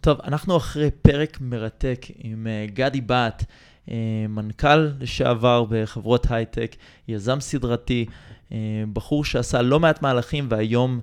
[0.00, 3.44] טוב, אנחנו אחרי פרק מרתק עם uh, גדי בת,
[3.86, 3.90] uh,
[4.28, 6.76] מנכ"ל לשעבר בחברות הייטק,
[7.08, 8.52] יזם סדרתי, uh,
[8.92, 11.00] בחור שעשה לא מעט מהלכים והיום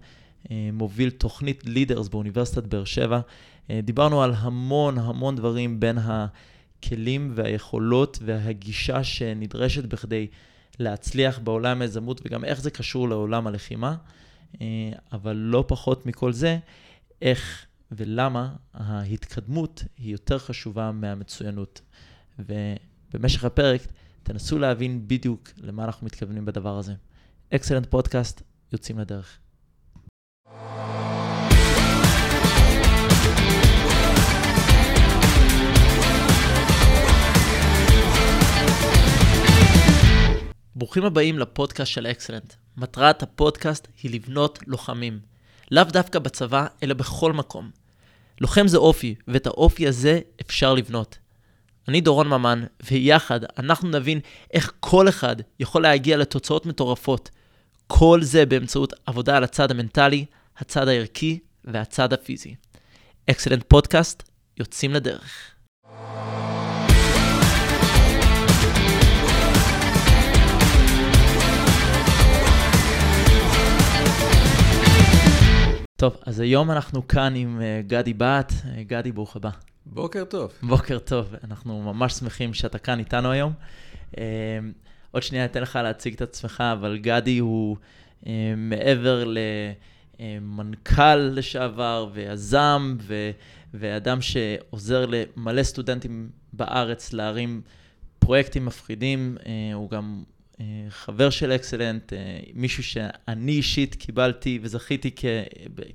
[0.74, 3.20] מוביל תוכנית לידרס באוניברסיטת באר שבע.
[3.84, 10.28] דיברנו על המון המון דברים בין הכלים והיכולות והגישה שנדרשת בכדי
[10.80, 13.96] להצליח בעולם היזמות וגם איך זה קשור לעולם הלחימה,
[15.12, 16.58] אבל לא פחות מכל זה,
[17.22, 17.67] איך...
[17.92, 21.82] ולמה ההתקדמות היא יותר חשובה מהמצוינות.
[22.40, 23.82] ובמשך הפרק
[24.24, 26.94] תנסו להבין בדיוק למה אנחנו מתכוונים בדבר הזה.
[27.56, 28.42] אקסלנט פודקאסט,
[28.74, 29.40] יוצאים לדרך.
[40.76, 42.54] ברוכים הבאים לפודקאסט של אקסלנט.
[42.78, 45.20] מטרת הפודקאסט היא לבנות לוחמים.
[45.72, 47.72] לאו דווקא בצבא, אלא בכל מקום.
[48.42, 51.18] לוחם זה אופי, ואת האופי הזה אפשר לבנות.
[51.88, 54.20] אני דורון ממן, ויחד אנחנו נבין
[54.54, 57.30] איך כל אחד יכול להגיע לתוצאות מטורפות.
[57.88, 60.26] כל זה באמצעות עבודה על הצד המנטלי,
[60.58, 62.56] הצד הערכי והצד הפיזי.
[63.30, 64.24] אקסלנט פודקאסט,
[64.60, 65.52] יוצאים לדרך.
[75.98, 78.52] טוב, אז היום אנחנו כאן עם uh, גדי בת.
[78.52, 79.50] Uh, גדי, ברוך הבא.
[79.86, 80.52] בוקר טוב.
[80.64, 83.54] בוקר טוב, אנחנו ממש שמחים שאתה כאן איתנו היום.
[84.12, 84.18] Uh,
[85.12, 87.78] עוד שנייה אתן לך להציג את עצמך, אבל גדי הוא
[88.58, 89.24] מעבר
[90.20, 93.32] למנכ"ל לשעבר ויזם ו,
[93.74, 97.62] ואדם שעוזר למלא סטודנטים בארץ להרים
[98.20, 99.38] פרויקטים מפחידים,
[99.74, 100.37] הוא גם אה,
[100.90, 105.26] חבר של אקסלנט, אה, מישהו שאני אישית קיבלתי וזכיתי כ,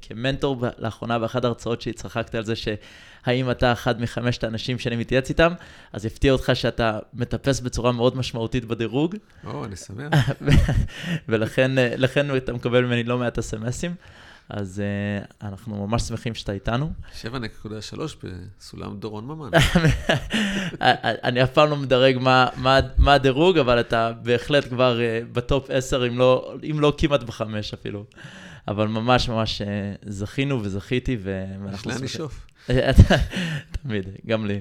[0.03, 5.29] כמנטור לאחרונה באחת ההרצאות שלי, צחקתי על זה שהאם אתה אחד מחמשת האנשים שאני מתייעץ
[5.29, 5.53] איתם,
[5.93, 9.17] אז יפתיע אותך שאתה מטפס בצורה מאוד משמעותית בדירוג.
[9.45, 10.31] או, אני שמח.
[11.29, 13.95] ולכן אה, אתה מקבל ממני לא מעט אסמסים.
[14.53, 16.93] אז uh, אנחנו ממש שמחים שאתה איתנו.
[17.23, 17.29] 7.3
[18.59, 19.51] בסולם דורון ממן.
[21.25, 25.71] אני אף פעם לא מדרג מה, מה, מה הדירוג, אבל אתה בהחלט כבר uh, בטופ
[25.71, 28.05] 10, אם לא, אם לא כמעט בחמש אפילו.
[28.69, 29.65] אבל ממש ממש uh,
[30.11, 31.91] זכינו וזכיתי, ואנחנו שמחים.
[31.91, 32.47] יש לאן לשאוף.
[33.83, 34.61] תמיד, גם לי.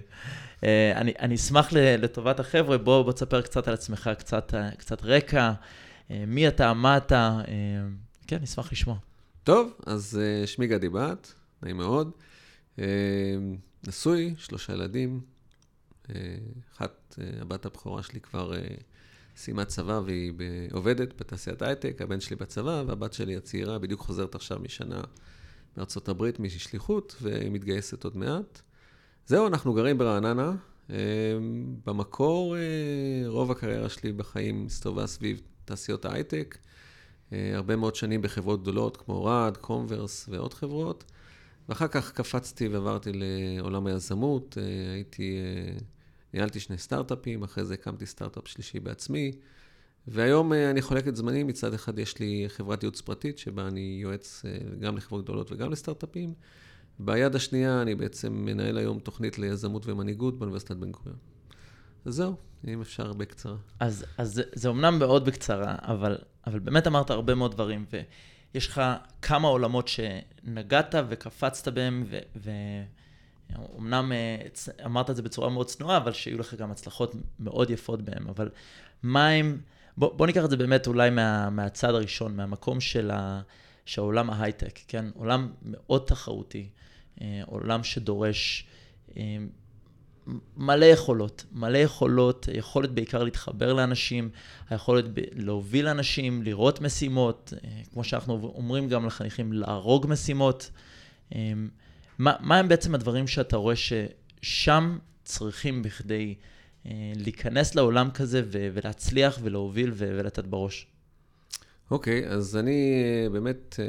[0.59, 0.63] Uh,
[0.95, 6.11] אני, אני אשמח לטובת החבר'ה, בוא, בוא תספר קצת על עצמך, קצת, קצת רקע, uh,
[6.27, 7.47] מי אתה, מה אתה, uh,
[8.27, 8.95] כן, נשמח לשמוע.
[9.43, 12.11] טוב, אז uh, שמי גדי בת, נעים מאוד.
[12.77, 12.81] Uh,
[13.87, 15.21] נשוי, שלושה ילדים.
[16.03, 16.09] Uh,
[16.75, 18.53] אחת, הבת הבכורה שלי כבר
[19.35, 20.33] סיימה צבא והיא
[20.71, 25.01] עובדת בתעשיית הייטק, הבן שלי בצבא, והבת שלי הצעירה בדיוק חוזרת עכשיו משנה
[25.77, 28.61] מארצות הברית, משליחות, ומתגייסת עוד מעט.
[29.27, 30.55] זהו, אנחנו גרים ברעננה.
[31.85, 32.55] במקור,
[33.25, 36.57] רוב הקריירה שלי בחיים הסתובבה סביב תעשיות ההייטק.
[37.33, 41.03] אה, הרבה מאוד שנים בחברות גדולות כמו רד, קומברס ועוד חברות.
[41.69, 45.77] ואחר כך קפצתי ועברתי לעולם היזמות, אה, הייתי, אה,
[46.33, 49.31] ניהלתי שני סטארט-אפים, אחרי זה הקמתי סטארט-אפ שלישי בעצמי.
[50.07, 54.43] והיום אני חולק את זמני, מצד אחד יש לי חברת ייעוץ פרטית, שבה אני יועץ
[54.79, 56.33] גם לחברות גדולות וגם לסטארט-אפים.
[56.99, 61.17] ביד השנייה אני בעצם מנהל היום תוכנית ליזמות ומנהיגות באוניברסיטת בן גוריון.
[62.05, 62.35] זהו,
[62.67, 63.55] אם אפשר בקצרה.
[63.79, 66.17] אז, אז זה, זה אומנם מאוד בקצרה, אבל,
[66.47, 67.85] אבל באמת אמרת הרבה מאוד דברים,
[68.53, 68.81] ויש לך
[69.21, 72.19] כמה עולמות שנגעת וקפצת בהם, ו...
[72.35, 72.51] ו...
[73.79, 74.37] אמנם אה,
[74.85, 78.27] אמרת את זה בצורה מאוד צנועה, אבל שיהיו לך גם הצלחות מאוד יפות בהם.
[78.27, 78.49] אבל
[79.03, 79.61] מה הם,
[79.97, 83.41] בוא, בוא ניקח את זה באמת אולי מה, מהצד הראשון, מהמקום של, ה,
[83.85, 85.05] של ההייטק, כן?
[85.15, 86.69] עולם מאוד תחרותי,
[87.21, 88.67] אה, עולם שדורש
[89.17, 89.37] אה,
[90.57, 94.29] מלא יכולות, מלא יכולות, יכולת בעיקר להתחבר לאנשים,
[94.69, 100.71] היכולת ב- להוביל אנשים, לראות משימות, אה, כמו שאנחנו אומרים גם לחניכים, להרוג משימות.
[101.35, 101.53] אה,
[102.17, 106.35] מה, מה הם בעצם הדברים שאתה רואה ששם צריכים בכדי
[106.85, 110.87] אה, להיכנס לעולם כזה ו- ולהצליח ולהוביל ו- ולתת בראש?
[111.91, 113.79] אוקיי, okay, אז אני באמת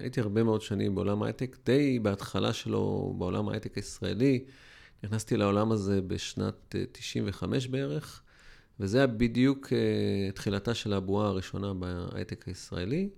[0.00, 4.44] הייתי הרבה מאוד שנים בעולם ההייטק, די בהתחלה שלו בעולם ההייטק הישראלי.
[5.02, 8.22] נכנסתי לעולם הזה בשנת 95 אה, בערך,
[8.80, 13.08] וזה היה בדיוק uh, תחילתה של הבועה הראשונה בהייטק הישראלי,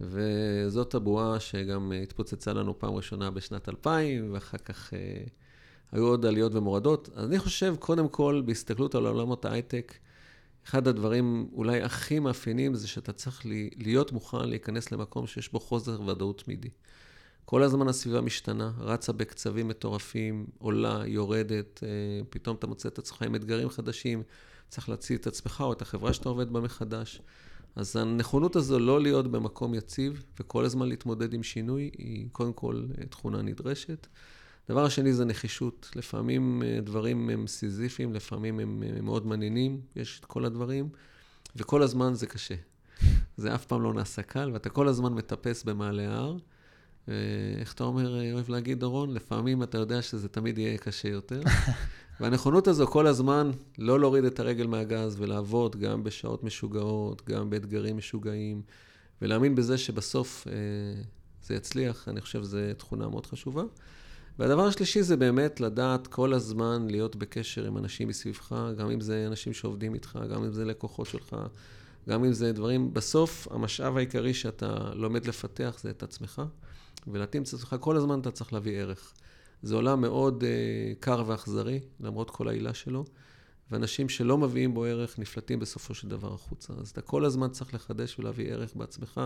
[0.00, 4.92] וזאת הבועה שגם התפוצצה לנו פעם ראשונה בשנת 2000, ואחר כך
[5.92, 7.08] היו עוד עליות ומורדות.
[7.14, 9.94] אז אני חושב, קודם כל, בהסתכלות על עולמות ההייטק,
[10.68, 13.42] אחד הדברים אולי הכי מאפיינים זה שאתה צריך
[13.76, 16.68] להיות מוכן להיכנס למקום שיש בו חוזר ודאות תמידי.
[17.50, 21.88] כל הזמן הסביבה משתנה, רצה בקצבים מטורפים, עולה, יורדת, אה,
[22.30, 24.22] פתאום אתה מוצא את עצמך עם אתגרים חדשים,
[24.68, 27.22] צריך להציל את עצמך או את החברה שאתה עובד בה מחדש.
[27.76, 32.84] אז הנכונות הזו לא להיות במקום יציב וכל הזמן להתמודד עם שינוי, היא קודם כל
[32.98, 34.06] אה, תכונה נדרשת.
[34.68, 35.90] דבר השני זה נחישות.
[35.96, 40.88] לפעמים אה, דברים הם סיזיפיים, לפעמים הם מאוד מעניינים, יש את כל הדברים,
[41.56, 42.54] וכל הזמן זה קשה.
[43.36, 46.36] זה אף פעם לא נעשה קל, ואתה כל הזמן מטפס במעלה ההר.
[47.60, 49.14] איך אתה אומר, אה, אוהב להגיד, דורון?
[49.14, 51.40] לפעמים אתה יודע שזה תמיד יהיה קשה יותר.
[52.20, 57.96] והנכונות הזו כל הזמן לא להוריד את הרגל מהגז ולעבוד גם בשעות משוגעות, גם באתגרים
[57.96, 58.62] משוגעים,
[59.22, 60.52] ולהאמין בזה שבסוף אה,
[61.42, 63.62] זה יצליח, אני חושב שזו תכונה מאוד חשובה.
[64.38, 69.26] והדבר השלישי זה באמת לדעת כל הזמן להיות בקשר עם אנשים מסביבך, גם אם זה
[69.26, 71.36] אנשים שעובדים איתך, גם אם זה לקוחות שלך,
[72.08, 76.42] גם אם זה דברים, בסוף המשאב העיקרי שאתה לומד לפתח זה את עצמך.
[77.06, 79.12] ולהתאים את עצמך, כל הזמן אתה צריך להביא ערך.
[79.62, 80.46] זה עולם מאוד uh,
[81.00, 83.04] קר ואכזרי, למרות כל העילה שלו,
[83.70, 86.72] ואנשים שלא מביאים בו ערך נפלטים בסופו של דבר החוצה.
[86.80, 89.20] אז אתה כל הזמן צריך לחדש ולהביא ערך בעצמך,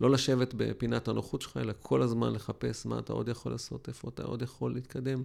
[0.00, 4.08] לא לשבת בפינת הנוחות שלך, אלא כל הזמן לחפש מה אתה עוד יכול לעשות, איפה
[4.08, 5.24] אתה עוד יכול להתקדם.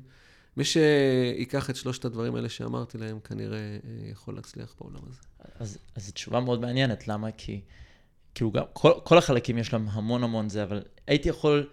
[0.57, 3.79] מי שיקח את שלושת הדברים האלה שאמרתי להם, כנראה אה,
[4.12, 5.19] יכול להצליח בעולם הזה.
[5.56, 7.31] אז, אז זו תשובה מאוד מעניינת, למה?
[7.31, 7.62] כי
[8.35, 11.69] כאילו גם, כל, כל החלקים יש להם המון המון זה, אבל הייתי יכול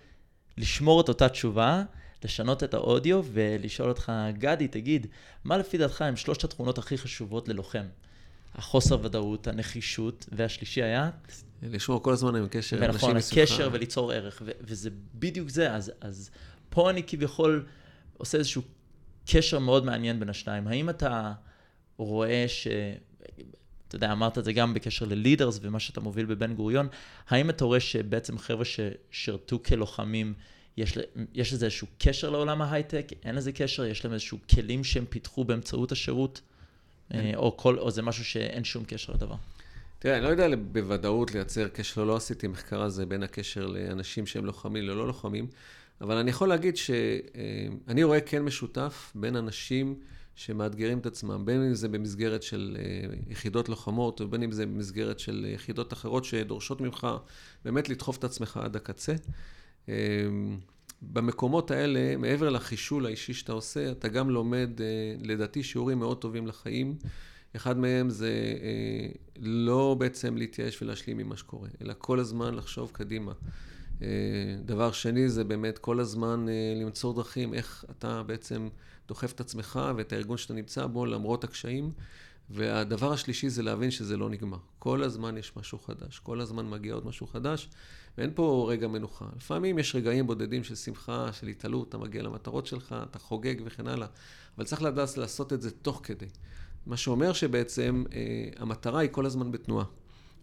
[0.59, 1.83] לשמור את אותה תשובה,
[2.25, 5.07] לשנות את האודיו ולשאול אותך, גדי, תגיד,
[5.45, 7.85] מה לפי דעתך הם שלושת התכונות הכי חשובות ללוחם?
[8.55, 11.11] החוסר ודאות, הנחישות, והשלישי היה?
[11.63, 12.79] לשמור כל הזמן עם קשר.
[12.81, 15.75] ונכון, הקשר וליצור ערך, ו- וזה בדיוק זה.
[15.75, 16.31] אז, אז
[16.69, 17.67] פה אני כביכול
[18.17, 18.63] עושה איזשהו
[19.27, 20.67] קשר מאוד מעניין בין השניים.
[20.67, 21.33] האם אתה
[21.97, 22.69] רואה ש...
[23.91, 26.89] אתה יודע, אמרת את זה גם בקשר ללידרס ומה שאתה מוביל בבן גוריון,
[27.29, 30.35] האם אתה רואה שבעצם חבר'ה ששירתו כלוחמים,
[30.77, 30.99] יש,
[31.35, 33.07] יש לזה איזשהו קשר לעולם ההייטק?
[33.25, 33.85] אין לזה קשר?
[33.85, 36.41] יש להם איזשהו כלים שהם פיתחו באמצעות השירות?
[37.15, 39.35] אה, או, כל, או זה משהו שאין שום קשר לדבר?
[39.99, 44.45] תראה, אני לא יודע בוודאות לייצר קשר, לא עשיתי מחקר הזה בין הקשר לאנשים שהם
[44.45, 45.47] לוחמים ללא לוחמים,
[46.01, 49.95] אבל אני יכול להגיד שאני אה, רואה כן משותף בין אנשים
[50.35, 55.19] שמאתגרים את עצמם, בין אם זה במסגרת של אה, יחידות לוחמות, ובין אם זה במסגרת
[55.19, 57.07] של יחידות אחרות שדורשות ממך
[57.65, 59.15] באמת לדחוף את עצמך עד הקצה.
[59.89, 59.95] אה,
[61.03, 66.47] במקומות האלה, מעבר לחישול האישי שאתה עושה, אתה גם לומד, אה, לדעתי, שיעורים מאוד טובים
[66.47, 66.97] לחיים.
[67.57, 68.33] אחד מהם זה
[69.41, 73.33] לא בעצם להתייאש ולהשלים עם מה שקורה, אלא כל הזמן לחשוב קדימה.
[74.65, 78.69] דבר שני זה באמת כל הזמן למצוא דרכים איך אתה בעצם
[79.09, 81.91] דוחף את עצמך ואת הארגון שאתה נמצא בו למרות הקשיים.
[82.51, 84.59] והדבר השלישי זה להבין שזה לא נגמר.
[84.79, 87.69] כל הזמן יש משהו חדש, כל הזמן מגיע עוד משהו חדש,
[88.19, 89.27] ואין פה רגע מנוחה.
[89.37, 93.87] לפעמים יש רגעים בודדים של שמחה, של התעלות, אתה מגיע למטרות שלך, אתה חוגג וכן
[93.87, 94.07] הלאה,
[94.57, 96.27] אבל צריך לדעת לעשות את זה תוך כדי.
[96.87, 99.85] מה שאומר שבעצם אה, המטרה היא כל הזמן בתנועה,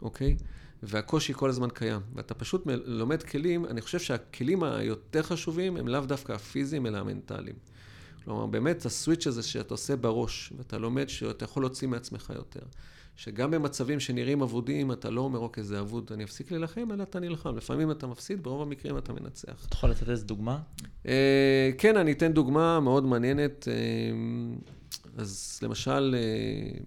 [0.02, 0.38] אוקיי?
[0.84, 2.02] והקושי כל הזמן קיים.
[2.16, 7.56] ואתה פשוט לומד כלים, אני חושב שהכלים היותר חשובים הם לאו דווקא הפיזיים, אלא המנטליים.
[8.24, 12.60] כלומר, באמת הסוויץ' הזה שאתה עושה בראש, ואתה לומד שאתה יכול להוציא מעצמך יותר.
[13.18, 17.20] שגם במצבים שנראים אבודים, אתה לא אומר, אוקיי, זה אבוד, אני אפסיק להילחם, אלא אתה
[17.20, 17.58] נלחם.
[17.58, 19.66] לפעמים אתה מפסיד, ברוב המקרים אתה מנצח.
[19.68, 20.60] אתה יכול לתת איזה דוגמה?
[21.08, 23.68] אה, כן, אני אתן דוגמה מאוד מעניינת.
[23.68, 23.74] אה,
[25.18, 26.80] אז למשל, אה,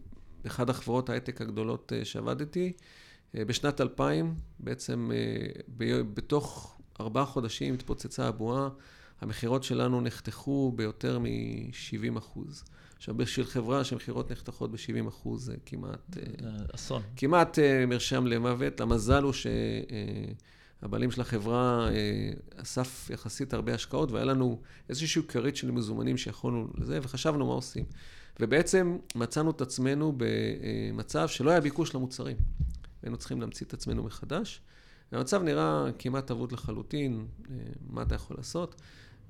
[0.47, 2.73] אחת החברות ההייטק הגדולות שעבדתי,
[3.35, 5.11] בשנת 2000, בעצם
[6.15, 8.69] בתוך ארבעה חודשים התפוצצה הבועה.
[9.21, 12.65] המכירות שלנו נחתכו ביותר מ-70 אחוז.
[12.97, 16.17] עכשיו, בשביל חברה שמכירות נחתכות ב-70 אחוז, זה כמעט...
[16.17, 17.03] אה, אסון.
[17.17, 18.81] כמעט אה, מרשם למוות.
[18.81, 19.33] המזל הוא
[20.83, 26.69] שהבעלים של החברה אה, אסף יחסית הרבה השקעות, והיה לנו איזשהו כרית של מזומנים שיכולנו
[26.79, 27.85] לזה, וחשבנו מה עושים.
[28.41, 32.37] ובעצם מצאנו את עצמנו במצב שלא היה ביקוש למוצרים.
[33.03, 34.61] היינו צריכים להמציא את עצמנו מחדש.
[35.13, 37.27] והמצב נראה כמעט אבוד לחלוטין,
[37.89, 38.81] מה אתה יכול לעשות?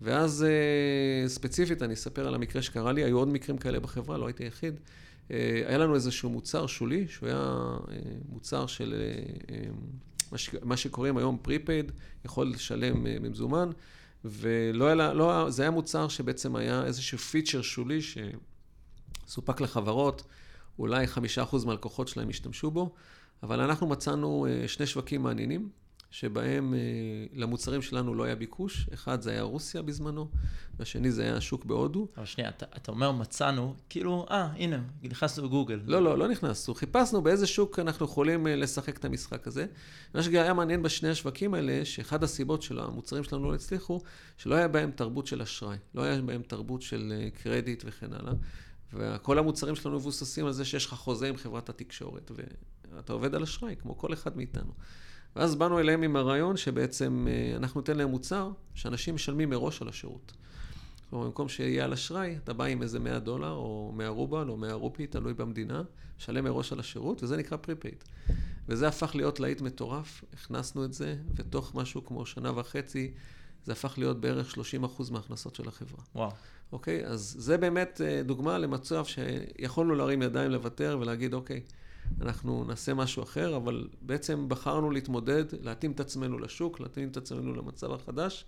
[0.02, 4.26] ואז אה, ספציפית, אני אספר על המקרה שקרה לי, היו עוד מקרים כאלה בחברה, לא
[4.26, 4.80] הייתי היחיד.
[5.30, 7.96] אה, היה לנו איזשהו מוצר שולי, שהוא היה אה,
[8.28, 8.94] מוצר של
[10.62, 11.92] מה שקוראים היום prepaid,
[12.24, 13.70] יכול לשלם במזומן,
[14.24, 17.98] ולא היה, לא, זה היה מוצר שבעצם היה איזשהו פיצ'ר שולי
[19.26, 20.22] שסופק לחברות,
[20.78, 22.94] אולי חמישה אחוז מהלקוחות שלהם השתמשו בו,
[23.42, 25.70] אבל אנחנו מצאנו שני שווקים מעניינים.
[26.11, 26.78] שבהם אה,
[27.32, 28.88] למוצרים שלנו לא היה ביקוש.
[28.94, 30.28] אחד זה היה רוסיה בזמנו,
[30.78, 32.09] והשני זה היה השוק בהודו.
[32.16, 35.80] אבל שנייה, אתה, אתה אומר מצאנו, כאילו, אה, הנה, נכנסנו לגוגל.
[35.85, 36.75] לא, לא, לא נכנסנו.
[36.75, 39.66] חיפשנו באיזה שוק אנחנו יכולים אה, לשחק את המשחק הזה.
[40.14, 44.00] מה שהיה מעניין בשני השווקים האלה, שאחד הסיבות של המוצרים שלנו לא הצליחו,
[44.37, 48.32] שלא היה בהם תרבות של אשראי, לא היה בהם תרבות של אה, קרדיט וכן הלאה.
[48.92, 52.30] וכל המוצרים שלנו מבוססים על זה שיש לך חוזה עם חברת התקשורת,
[52.97, 54.73] ואתה עובד על אשראי, כמו כל אחד מאיתנו.
[55.37, 59.88] ואז באנו אליהם עם הרעיון שבעצם אה, אנחנו ניתן להם מוצר שאנשים משלמים מראש על
[59.88, 60.32] השירות.
[61.11, 64.56] כלומר, במקום שיהיה על אשראי, אתה בא עם איזה 100 דולר, או 100 רובל, או
[64.56, 65.82] 100 רופי, תלוי במדינה,
[66.18, 68.04] שלם מראש על השירות, וזה נקרא prepaid.
[68.68, 73.12] וזה הפך להיות להיט מטורף, הכנסנו את זה, ותוך משהו כמו שנה וחצי,
[73.64, 76.04] זה הפך להיות בערך 30% מההכנסות של החברה.
[76.14, 76.30] וואו.
[76.73, 77.06] אוקיי?
[77.06, 81.61] אז זה באמת אה, דוגמה למצב שיכולנו להרים ידיים לוותר ולהגיד, אוקיי,
[82.20, 87.54] אנחנו נעשה משהו אחר, אבל בעצם בחרנו להתמודד, להתאים את עצמנו לשוק, להתאים את עצמנו
[87.54, 88.44] למצב החדש,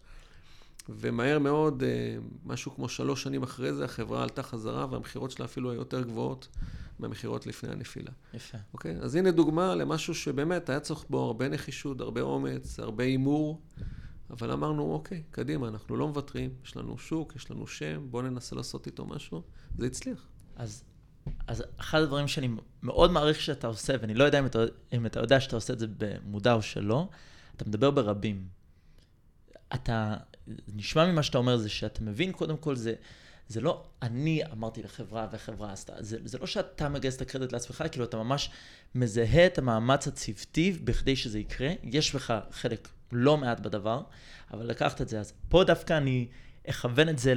[0.88, 5.70] ומהר מאוד, אה, משהו כמו שלוש שנים אחרי זה, החברה עלתה חזרה, והמכירות שלה אפילו
[5.70, 6.48] היו יותר גבוהות
[6.98, 8.10] מהמכירות לפני הנפילה.
[8.34, 8.58] יפה.
[8.72, 8.96] אוקיי?
[9.00, 13.60] אז הנה דוגמה למשהו שבאמת היה צריך בו הרבה נחישות, הרבה אומץ, הרבה הימור.
[14.30, 18.56] אבל אמרנו, אוקיי, קדימה, אנחנו לא מוותרים, יש לנו שוק, יש לנו שם, בואו ננסה
[18.56, 19.42] לעשות איתו משהו.
[19.78, 20.28] זה הצליח.
[20.56, 20.84] אז,
[21.52, 22.48] אז אחד הדברים שאני
[22.82, 24.58] מאוד מעריך שאתה עושה, ואני לא יודע אם אתה,
[24.92, 27.08] אם אתה יודע שאתה עושה את זה במודע או שלא,
[27.56, 28.46] אתה מדבר ברבים.
[29.74, 30.16] אתה,
[30.74, 32.94] נשמע ממה שאתה אומר זה שאתה מבין, קודם כל, זה,
[33.48, 37.84] זה לא אני אמרתי לחברה וחברה עשתה, זה, זה לא שאתה מגייס את הקרדיט לעצמך,
[37.90, 38.50] כאילו אתה ממש
[38.94, 44.02] מזהה את המאמץ הצוותי בכדי שזה יקרה, יש בך חלק לא מעט בדבר,
[44.52, 45.20] אבל לקחת את זה.
[45.20, 46.28] אז פה דווקא אני
[46.68, 47.34] אכוון את זה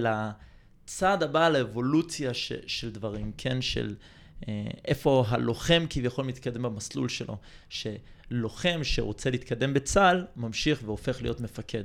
[0.86, 3.62] לצעד הבא, לאבולוציה ש, של דברים, כן?
[3.62, 3.96] של
[4.48, 7.38] אה, איפה הלוחם כביכול מתקדם במסלול שלו.
[7.70, 11.84] שלוחם שרוצה להתקדם בצה"ל, ממשיך והופך להיות מפקד.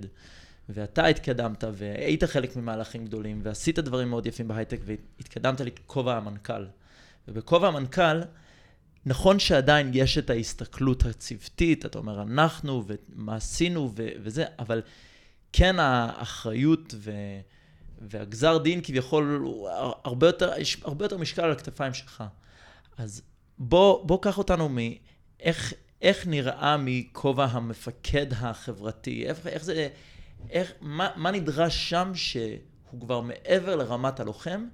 [0.69, 6.67] ואתה התקדמת, והיית חלק ממהלכים גדולים, ועשית דברים מאוד יפים בהייטק, והתקדמת לכובע המנכ"ל.
[7.29, 8.21] ובכובע המנכ"ל,
[9.07, 14.83] נכון שעדיין יש את ההסתכלות הצוותית, אתה אומר אנחנו ומה עשינו ו- וזה, אבל
[15.53, 17.41] כן האחריות ו-
[18.01, 19.69] והגזר דין כביכול הוא
[20.05, 22.25] הרבה יותר, יש הרבה יותר משקל על הכתפיים שלך.
[22.99, 23.23] אז
[23.59, 29.89] בוא, בוא קח אותנו מאיך איך נראה מכובע המפקד החברתי, איך, איך זה,
[30.51, 34.67] איך, מה, מה נדרש שם שהוא כבר מעבר לרמת הלוחם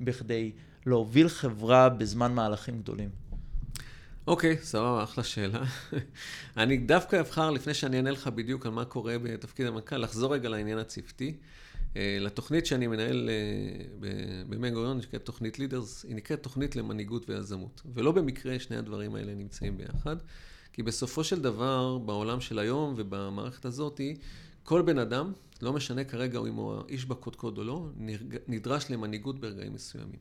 [0.00, 0.52] בכדי
[0.86, 3.10] להוביל חברה בזמן מהלכים גדולים.
[4.26, 5.62] אוקיי, סבבה, אחלה שאלה.
[6.56, 10.48] אני דווקא אבחר, לפני שאני אענה לך בדיוק על מה קורה בתפקיד המנכ"ל, לחזור רגע
[10.48, 11.36] לעניין הצוותי.
[11.96, 14.14] אה, לתוכנית שאני מנהל אה,
[14.48, 17.82] במי גוריון, שנקראת תוכנית לידרס, היא נקראת תוכנית למנהיגות ויזמות.
[17.94, 20.16] ולא במקרה שני הדברים האלה נמצאים ביחד,
[20.72, 24.00] כי בסופו של דבר, בעולם של היום ובמערכת הזאת,
[24.62, 25.32] כל בן אדם,
[25.62, 27.86] לא משנה כרגע אם הוא איש בקודקוד או לא,
[28.48, 30.20] נדרש למנהיגות ברגעים מסוימים.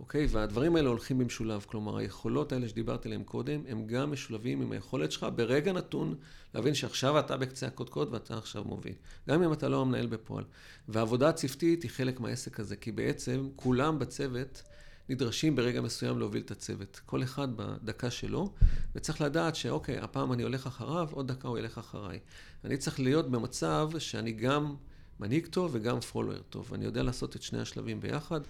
[0.00, 0.26] אוקיי?
[0.30, 1.64] והדברים האלה הולכים במשולב.
[1.68, 6.14] כלומר, היכולות האלה שדיברתי עליהן קודם, הם גם משולבים עם היכולת שלך ברגע נתון
[6.54, 8.94] להבין שעכשיו אתה בקצה הקודקוד ואתה עכשיו מוביל.
[9.28, 10.44] גם אם אתה לא המנהל בפועל.
[10.88, 14.62] והעבודה הצוותית היא חלק מהעסק הזה, כי בעצם כולם בצוות
[15.08, 17.00] נדרשים ברגע מסוים להוביל את הצוות.
[17.06, 18.52] כל אחד בדקה שלו,
[18.94, 22.18] וצריך לדעת שאוקיי, הפעם אני הולך אחריו, עוד דקה הוא ילך אחריי.
[22.64, 24.74] אני צריך להיות במצב שאני גם
[25.20, 26.74] מנהיג טוב וגם פולוור טוב.
[26.74, 28.40] אני יודע לעשות את שני השלבים ביחד.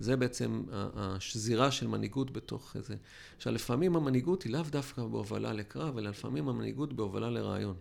[0.00, 2.94] זה בעצם השזירה של מנהיגות בתוך זה.
[3.36, 7.76] עכשיו, לפעמים המנהיגות היא לאו דווקא בהובלה לקרב, אלא לפעמים המנהיגות בהובלה לרעיון.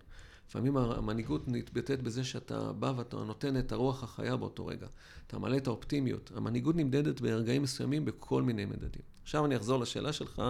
[0.50, 4.88] לפעמים המנהיגות מתבטאת בזה שאתה בא ואתה נותן את הרוח החיה באותו רגע.
[5.28, 6.32] אתה מעלה את האופטימיות.
[6.36, 9.02] המנהיגות נמדדת ברגעים מסוימים בכל מיני מדדים.
[9.24, 10.42] עכשיו אני אחזור לשאלה שלך,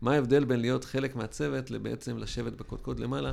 [0.00, 3.32] מה ההבדל בין להיות חלק מהצוות לבעצם לשבת בקודקוד למעלה?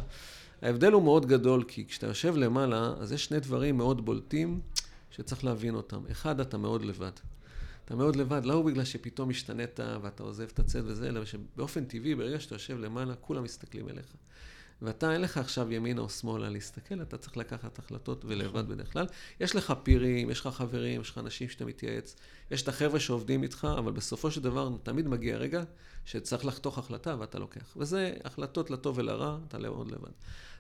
[0.62, 4.60] ההבדל הוא מאוד גדול, כי כשאתה יושב למעלה, אז יש שני דברים מאוד בולטים
[5.12, 6.02] שצריך להבין אותם.
[6.12, 7.12] אחד, אתה מאוד לבד.
[7.86, 12.16] אתה מאוד לבד, לא בגלל שפתאום השתנית ואתה עוזב את הצד וזה, אלא שבאופן טבעי,
[12.16, 14.16] ברגע שאתה יושב למעלה, כולם מסתכלים אליך.
[14.82, 19.06] ואתה, אין לך עכשיו ימינה או שמאלה להסתכל, אתה צריך לקחת החלטות ולבד בדרך כלל.
[19.40, 22.16] יש לך פירים, יש לך חברים, יש לך אנשים שאתה מתייעץ,
[22.52, 25.64] יש את החבר'ה שעובדים איתך, אבל בסופו של דבר תמיד מגיע רגע
[26.06, 27.78] שצריך לחתוך החלטה ואתה לוקח.
[27.78, 30.12] וזה החלטות לטוב ולרע, אתה מאוד לבד.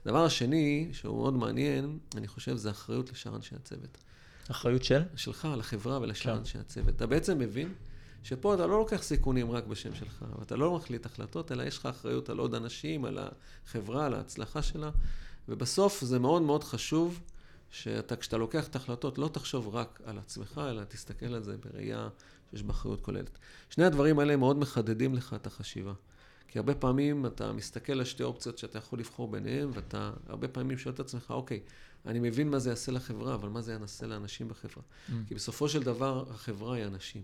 [0.05, 3.97] הדבר השני, שהוא מאוד מעניין, אני חושב, זה אחריות לשאר אנשי הצוות.
[4.51, 5.01] אחריות של?
[5.15, 6.39] שלך, לחברה ולשאר כן.
[6.39, 6.95] אנשי הצוות.
[6.95, 7.73] אתה בעצם מבין
[8.23, 11.85] שפה אתה לא לוקח סיכונים רק בשם שלך, ואתה לא מחליט החלטות, אלא יש לך
[11.85, 13.19] אחריות על עוד אנשים, על
[13.67, 14.89] החברה, על ההצלחה שלה,
[15.49, 17.19] ובסוף זה מאוד מאוד חשוב
[17.69, 22.09] שאתה, כשאתה לוקח את ההחלטות, לא תחשוב רק על עצמך, אלא תסתכל על זה בראייה
[22.51, 23.37] שיש בה אחריות כוללת.
[23.69, 25.93] שני הדברים האלה מאוד מחדדים לך את החשיבה.
[26.47, 30.77] כי הרבה פעמים אתה מסתכל על שתי אופציות שאתה יכול לבחור ביניהם, ואתה הרבה פעמים
[30.77, 31.59] שואל את עצמך, אוקיי,
[32.05, 34.83] אני מבין מה זה יעשה לחברה, אבל מה זה יעשה לאנשים בחברה?
[34.83, 35.11] Mm.
[35.27, 37.23] כי בסופו של דבר, החברה היא אנשים.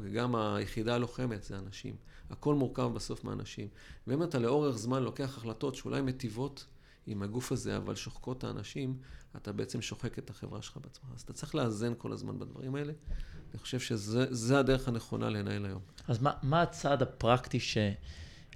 [0.00, 1.96] וגם היחידה הלוחמת זה אנשים.
[2.30, 3.68] הכל מורכב בסוף מאנשים.
[4.06, 6.66] ואם אתה לאורך זמן לוקח החלטות שאולי מטיבות
[7.06, 8.96] עם הגוף הזה, אבל שוחקות את האנשים,
[9.36, 11.04] אתה בעצם שוחק את החברה שלך בעצמך.
[11.14, 12.92] אז אתה צריך לאזן כל הזמן בדברים האלה.
[13.50, 15.80] אני חושב שזה הדרך הנכונה לנהל היום.
[16.08, 17.60] אז מה, מה הצעד הפרקטי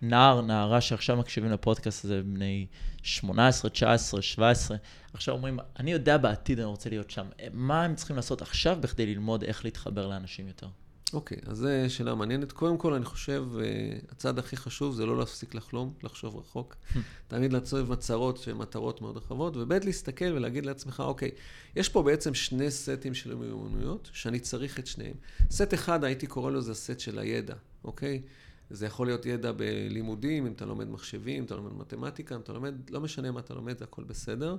[0.01, 2.67] שנער, נערה שעכשיו מקשיבים לפודקאסט הזה, בני
[3.03, 4.77] 18, 19, 17,
[5.13, 7.27] עכשיו אומרים, אני יודע בעתיד אני רוצה להיות שם.
[7.53, 10.67] מה הם צריכים לעשות עכשיו בכדי ללמוד איך להתחבר לאנשים יותר?
[11.13, 12.53] אוקיי, אז זו שאלה מעניינת.
[12.53, 16.77] קודם כל, אני חושב, uh, הצעד הכי חשוב זה לא להפסיק לחלום, לחשוב רחוק.
[17.29, 21.31] תמיד לעצוב מטרות שהן מטרות מאוד רחבות, וב' להסתכל ולהגיד לעצמך, אוקיי,
[21.77, 25.15] יש פה בעצם שני סטים של מיומנויות, שאני צריך את שניהם.
[25.51, 28.23] סט אחד, הייתי קורא לו, זה הסט של הידע, אוקיי?
[28.71, 32.53] זה יכול להיות ידע בלימודים, אם אתה לומד מחשבים, אם אתה לומד מתמטיקה, אם אתה
[32.53, 34.57] לומד, לא משנה מה אתה לומד, הכל בסדר,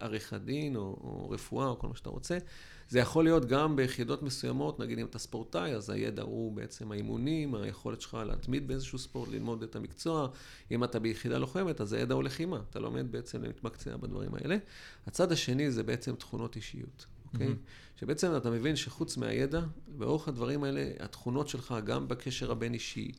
[0.00, 2.38] עריכת דין, או, או רפואה, או כל מה שאתה רוצה.
[2.88, 7.54] זה יכול להיות גם ביחידות מסוימות, נגיד אם אתה ספורטאי, אז הידע הוא בעצם האימונים,
[7.54, 10.28] היכולת שלך להתמיד באיזשהו ספורט, ללמוד את המקצוע.
[10.70, 14.56] אם אתה ביחידה לוחמת, אז הידע הוא לחימה, אתה לומד בעצם להתמקצע בדברים האלה.
[15.06, 17.06] הצד השני זה בעצם תכונות אישיות.
[17.32, 17.48] אוקיי?
[17.48, 18.00] Mm-hmm.
[18.00, 23.12] שבעצם אתה מבין שחוץ מהידע, באורך הדברים האלה, התכונות שלך, גם בקשר הבין-אישי,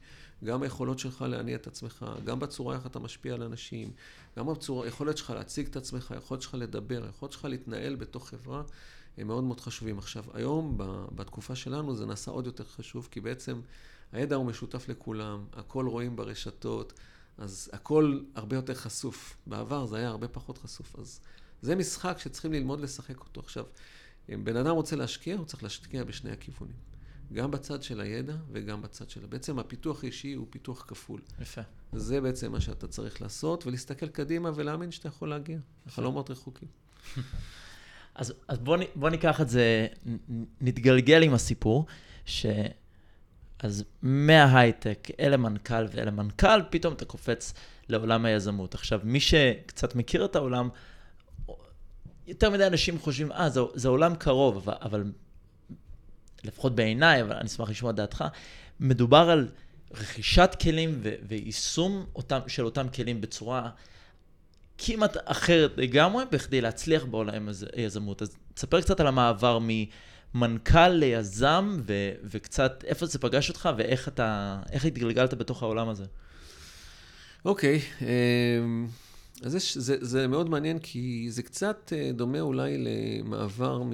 [0.44, 3.92] גם היכולות שלך להניע את עצמך, גם בצורה איך אתה משפיע על אנשים,
[4.38, 8.64] גם בצורה, היכולת שלך להציג את עצמך, היכולת שלך לדבר, היכולת שלך להתנהל בתוך חברה,
[9.18, 9.98] הם מאוד מאוד חשובים.
[9.98, 10.78] עכשיו, היום,
[11.16, 13.62] בתקופה שלנו, זה נעשה עוד יותר חשוב, כי בעצם
[14.12, 16.94] הידע הוא משותף לכולם, הכל רואים ברשתות,
[17.38, 19.38] אז הכל הרבה יותר חשוף.
[19.48, 20.96] בעבר זה היה הרבה פחות חשוף.
[21.00, 21.20] אז
[21.62, 23.42] זה משחק שצריכים ללמוד לשחק אותו.
[23.42, 23.66] עכשיו,
[24.34, 26.75] אם בן אדם רוצה להשקיע, הוא צריך להשקיע בשני הכיוונים.
[27.34, 29.25] גם בצד של הידע וגם בצד של...
[29.25, 31.22] בעצם הפיתוח האישי הוא פיתוח כפול.
[31.41, 31.62] יפה.
[31.93, 35.60] זה בעצם מה שאתה צריך לעשות, ולהסתכל קדימה ולהאמין שאתה יכול להגיע.
[35.88, 36.67] חלומות רחוקים.
[38.15, 39.88] אז, אז בוא, בוא ניקח את זה,
[40.62, 41.86] נתגלגל עם הסיפור,
[42.25, 42.46] ש...
[43.60, 47.53] אז מההייטק אל המנכ"ל ואל המנכ"ל, פתאום אתה קופץ
[47.89, 48.75] לעולם היזמות.
[48.75, 50.69] עכשיו, מי שקצת מכיר את העולם,
[52.27, 55.12] יותר מדי אנשים חושבים, אה, זה, זה עולם קרוב, אבל, אבל
[56.43, 58.24] לפחות בעיניי, אבל אני אשמח לשמוע את דעתך,
[58.79, 59.50] מדובר על
[59.91, 63.70] רכישת כלים ו- ויישום אותם, של אותם כלים בצורה
[64.77, 68.22] כמעט אחרת לגמרי, בכדי להצליח בעולם היזמות.
[68.22, 69.59] אז תספר קצת על המעבר
[70.33, 76.05] ממנכ"ל ליזם, ו- וקצת איפה זה פגש אותך, ואיך אתה, התגלגלת בתוך העולם הזה.
[77.46, 78.87] אוקיי, okay, אמ,
[79.44, 83.92] אז זה, זה, זה מאוד מעניין, כי זה קצת אה, דומה אולי למעבר מ...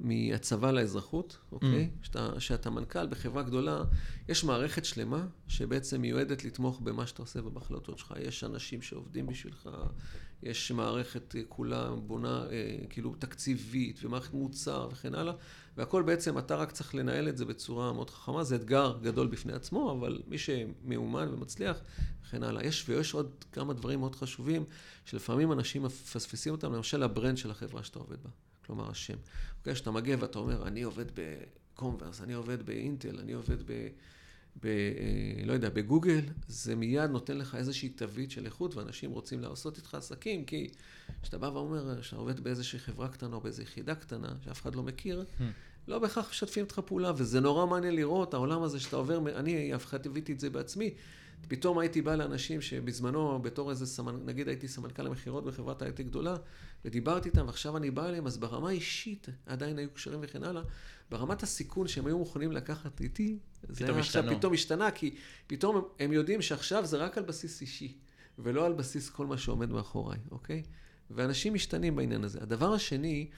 [0.00, 1.90] מהצבא לאזרחות, אוקיי?
[2.00, 2.04] Mm.
[2.06, 3.84] שאתה, שאתה מנכ"ל בחברה גדולה,
[4.28, 8.14] יש מערכת שלמה שבעצם מיועדת לתמוך במה שאתה עושה ובהחלטות שלך.
[8.20, 9.68] יש אנשים שעובדים בשבילך,
[10.44, 15.34] יש מערכת אה, כולה בונה אה, כאילו תקציבית ומערכת מוצר וכן הלאה,
[15.76, 18.44] והכל בעצם, אתה רק צריך לנהל את זה בצורה מאוד חכמה.
[18.44, 21.80] זה אתגר גדול בפני עצמו, אבל מי שמאומן ומצליח
[22.22, 22.66] וכן הלאה.
[22.66, 24.64] יש ויש עוד כמה דברים מאוד חשובים,
[25.04, 28.30] שלפעמים אנשים מפספסים אותם, למשל ה brand של החברה שאתה עובד בה.
[28.66, 29.16] כלומר השם.
[29.58, 33.88] אוקיי, כשאתה מגיע ואתה אומר, אני עובד בקומברס, אני עובד באינטל, אני עובד ב...
[34.62, 34.66] ב...
[34.66, 39.76] אה, לא יודע, בגוגל, זה מיד נותן לך איזושהי תווית של איכות, ואנשים רוצים לעשות
[39.76, 40.68] איתך עסקים, כי
[41.22, 44.82] כשאתה בא ואומר שאתה עובד באיזושהי חברה קטנה או באיזו יחידה קטנה, שאף אחד לא
[44.82, 45.42] מכיר, hmm.
[45.88, 49.86] לא בהכרח משתפים איתך פעולה, וזה נורא מעניין לראות, העולם הזה שאתה עובר, אני אף
[49.86, 50.90] חוויתי את זה בעצמי,
[51.48, 54.26] פתאום הייתי בא לאנשים שבזמנו, בתור איזה סמנ...
[54.26, 56.36] נגיד הייתי סמנכ"ל המכירות בחברת הייטק גדולה,
[56.84, 60.62] ודיברתי איתם, ועכשיו אני בא אליהם, אז ברמה האישית עדיין היו קשרים וכן הלאה.
[61.10, 65.14] ברמת הסיכון שהם היו מוכנים לקחת איתי, זה היה עכשיו פתאום השתנה, כי
[65.46, 67.96] פתאום הם, הם יודעים שעכשיו זה רק על בסיס אישי,
[68.38, 70.62] ולא על בסיס כל מה שעומד מאחוריי, אוקיי?
[71.10, 72.38] ואנשים משתנים בעניין הזה.
[72.42, 73.30] הדבר השני,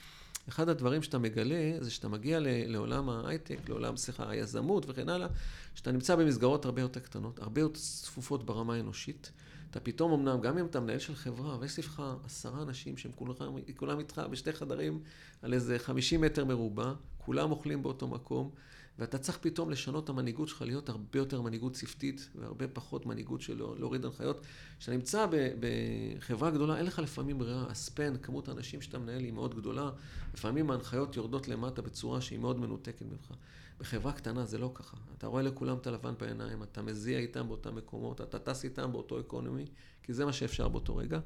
[0.48, 5.28] אחד הדברים שאתה מגלה, זה שאתה מגיע לעולם ההייטק, לעולם, סליחה, היזמות וכן הלאה,
[5.74, 9.30] שאתה נמצא במסגרות הרבה יותר קטנות, הרבה יותר צפופות ברמה האנושית.
[9.70, 13.34] אתה פתאום אמנם, גם אם אתה מנהל של חברה, ויש סביבך עשרה אנשים שהם כולם,
[13.76, 15.00] כולם איתך בשתי חדרים
[15.42, 18.50] על איזה 50 מטר מרובע, כולם אוכלים באותו מקום,
[18.98, 23.40] ואתה צריך פתאום לשנות את המנהיגות שלך, להיות הרבה יותר מנהיגות צוותית, והרבה פחות מנהיגות
[23.40, 24.40] של להוריד הנחיות.
[24.78, 25.26] כשאתה נמצא
[25.60, 29.90] בחברה גדולה, אין לך לפעמים ברירה, הספן, כמות האנשים שאתה מנהל היא מאוד גדולה,
[30.34, 33.32] לפעמים ההנחיות יורדות למטה בצורה שהיא מאוד מנותקת ממך.
[33.78, 34.96] בחברה קטנה זה לא ככה.
[35.18, 39.20] אתה רואה לכולם את הלבן בעיניים, אתה מזיע איתם באותם מקומות, אתה טס איתם באותו
[39.20, 39.66] economy,
[40.02, 41.20] כי זה מה שאפשר באותו רגע.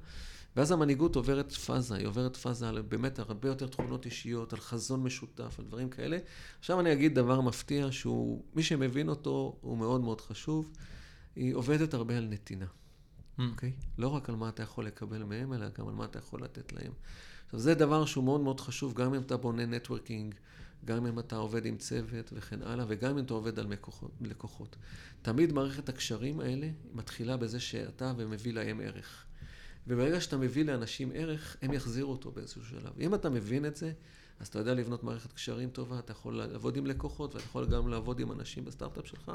[0.56, 5.02] ואז המנהיגות עוברת פאזה, היא עוברת פאזה על באמת הרבה יותר תכונות אישיות, על חזון
[5.02, 6.18] משותף, על דברים כאלה.
[6.58, 10.70] עכשיו אני אגיד דבר מפתיע, שהוא, מי שמבין אותו הוא מאוד מאוד חשוב.
[11.36, 13.42] היא עובדת הרבה על נתינה, mm.
[13.50, 13.72] אוקיי?
[13.78, 13.82] Mm.
[13.82, 13.86] Okay?
[13.98, 16.72] לא רק על מה אתה יכול לקבל מהם, אלא גם על מה אתה יכול לתת
[16.72, 16.92] להם.
[17.44, 20.34] עכשיו, זה דבר שהוא מאוד מאוד חשוב, גם אם אתה בונה networking,
[20.84, 24.76] גם אם אתה עובד עם צוות וכן הלאה, וגם אם אתה עובד על מקוחות, לקוחות.
[25.22, 29.24] תמיד מערכת הקשרים האלה מתחילה בזה שאתה ומביא להם ערך.
[29.86, 32.92] וברגע שאתה מביא לאנשים ערך, הם יחזירו אותו באיזשהו שלב.
[33.00, 33.92] אם אתה מבין את זה,
[34.40, 37.88] אז אתה יודע לבנות מערכת קשרים טובה, אתה יכול לעבוד עם לקוחות, ואתה יכול גם
[37.88, 39.32] לעבוד עם אנשים בסטארט-אפ שלך.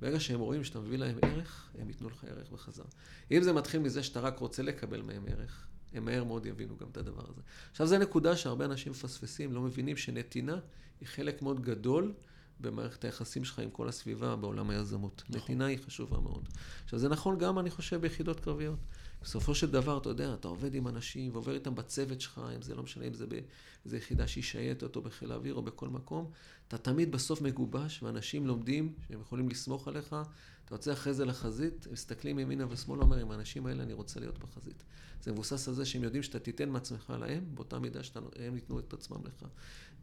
[0.00, 2.86] ברגע שהם רואים שאתה מביא להם ערך, הם ייתנו לך ערך בחזרה.
[3.30, 6.86] אם זה מתחיל מזה שאתה רק רוצה לקבל מהם ערך, הם מהר מאוד יבינו גם
[6.92, 7.40] את הדבר הזה.
[7.70, 10.58] עכשיו, זו נקודה שהרבה אנשים מפספסים, לא מבינים שנתינה
[11.00, 12.12] היא חלק מאוד גדול
[12.60, 15.22] במערכת היחסים שלך עם כל הסביבה בעולם היזמות.
[15.28, 15.40] נכון.
[15.40, 16.48] נתינה היא חשובה מאוד.
[16.84, 18.78] עכשיו, זה נכון גם, אני חושב, ביחידות קרביות.
[19.24, 22.74] בסופו של דבר, אתה יודע, אתה עובד עם אנשים ועובר איתם בצוות שלך, אם זה
[22.74, 26.30] לא משנה אם זה באיזו יחידה שהיא שייטת או בחיל האוויר או בכל מקום,
[26.68, 30.16] אתה תמיד בסוף מגובש, ואנשים לומדים שהם יכולים לסמוך עליך.
[30.64, 34.38] אתה יוצא אחרי זה לחזית, מסתכלים ימינה ושמאלה, אומר, עם האנשים האלה אני רוצה להיות
[34.38, 34.84] בחזית.
[35.22, 38.92] זה מבוסס על זה שהם יודעים שאתה תיתן מעצמך להם, באותה מידה שהם ייתנו את
[38.92, 39.48] עצמם לך.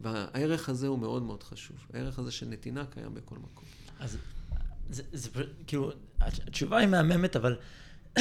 [0.00, 1.76] והערך הזה הוא מאוד מאוד חשוב.
[1.92, 3.64] הערך הזה של נתינה קיים בכל מקום.
[3.98, 4.16] אז
[4.90, 5.30] זה, זה
[5.66, 7.56] כאילו, התשובה היא מהממת, אבל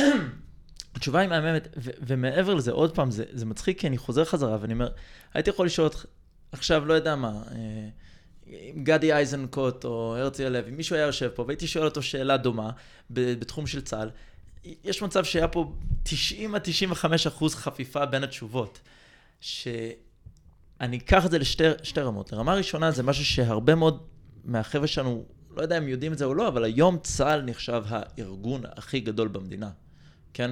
[0.96, 4.58] התשובה היא מהממת, ו- ומעבר לזה, עוד פעם, זה, זה מצחיק, כי אני חוזר חזרה
[4.62, 4.90] ואני אומר,
[5.34, 6.06] הייתי יכול לשאול אותך,
[6.52, 7.90] עכשיו, לא יודע מה, אה,
[8.84, 12.70] גדי איזנקוט או הרצי הלוי, מישהו היה יושב פה, והייתי שואל אותו שאלה דומה
[13.10, 14.10] בתחום של צה"ל,
[14.84, 15.74] יש מצב שהיה פה
[16.04, 18.80] 90 עד 95 אחוז חפיפה בין התשובות.
[19.42, 22.34] שאני אקח את זה לשתי רמות.
[22.34, 24.04] רמה ראשונה זה משהו שהרבה מאוד
[24.44, 25.26] מהחבר'ה שלנו,
[25.56, 29.28] לא יודע אם יודעים את זה או לא, אבל היום צה"ל נחשב הארגון הכי גדול
[29.28, 29.70] במדינה,
[30.34, 30.52] כן?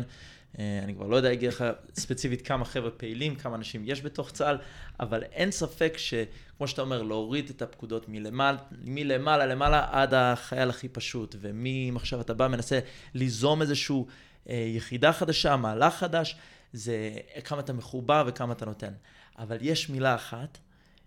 [0.59, 1.63] אה, אני כבר לא יודע להגיד לך
[1.93, 4.57] ספציפית כמה חבר'ה פעילים, כמה אנשים יש בתוך צה"ל,
[4.99, 10.87] אבל אין ספק שכמו שאתה אומר, להוריד את הפקודות מלמעלה, מלמעלה למעלה עד החייל הכי
[10.87, 12.79] פשוט, ומי עכשיו אתה בא מנסה
[13.13, 14.03] ליזום איזושהי
[14.49, 16.35] אה, יחידה חדשה, מהלך חדש,
[16.73, 17.11] זה
[17.43, 18.93] כמה אתה מחובר וכמה אתה נותן.
[19.37, 20.57] אבל יש מילה אחת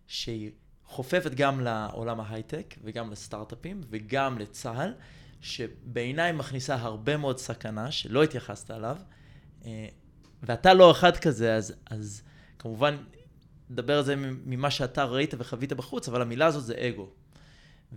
[0.07, 0.51] שהיא
[0.87, 4.93] חופפת גם לעולם ההייטק וגם לסטארט-אפים וגם לצה"ל,
[5.43, 8.97] שבעיניי מכניסה הרבה מאוד סכנה שלא התייחסת אליו.
[9.65, 9.89] אה,
[10.43, 12.23] ואתה לא אחד כזה, אז, אז
[12.59, 12.97] כמובן,
[13.71, 17.11] נדבר על זה ממה שאתה ראית וחווית בחוץ, אבל המילה הזאת זה אגו.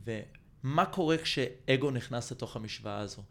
[0.05, 3.21] ומה קורה כשאגו נכנס לתוך המשוואה הזו?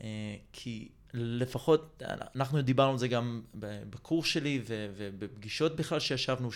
[0.00, 0.06] אה,
[0.52, 2.02] כי לפחות,
[2.36, 3.42] אנחנו דיברנו על זה גם
[3.90, 6.50] בקורס שלי ובפגישות בכלל שישבנו,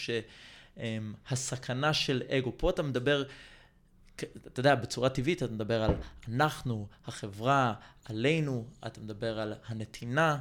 [0.76, 3.24] שהסכנה של אגו, פה אתה מדבר,
[4.16, 5.94] אתה יודע, בצורה טבעית אתה מדבר על
[6.28, 7.74] אנחנו, החברה,
[8.04, 10.38] עלינו, אתה מדבר על הנתינה.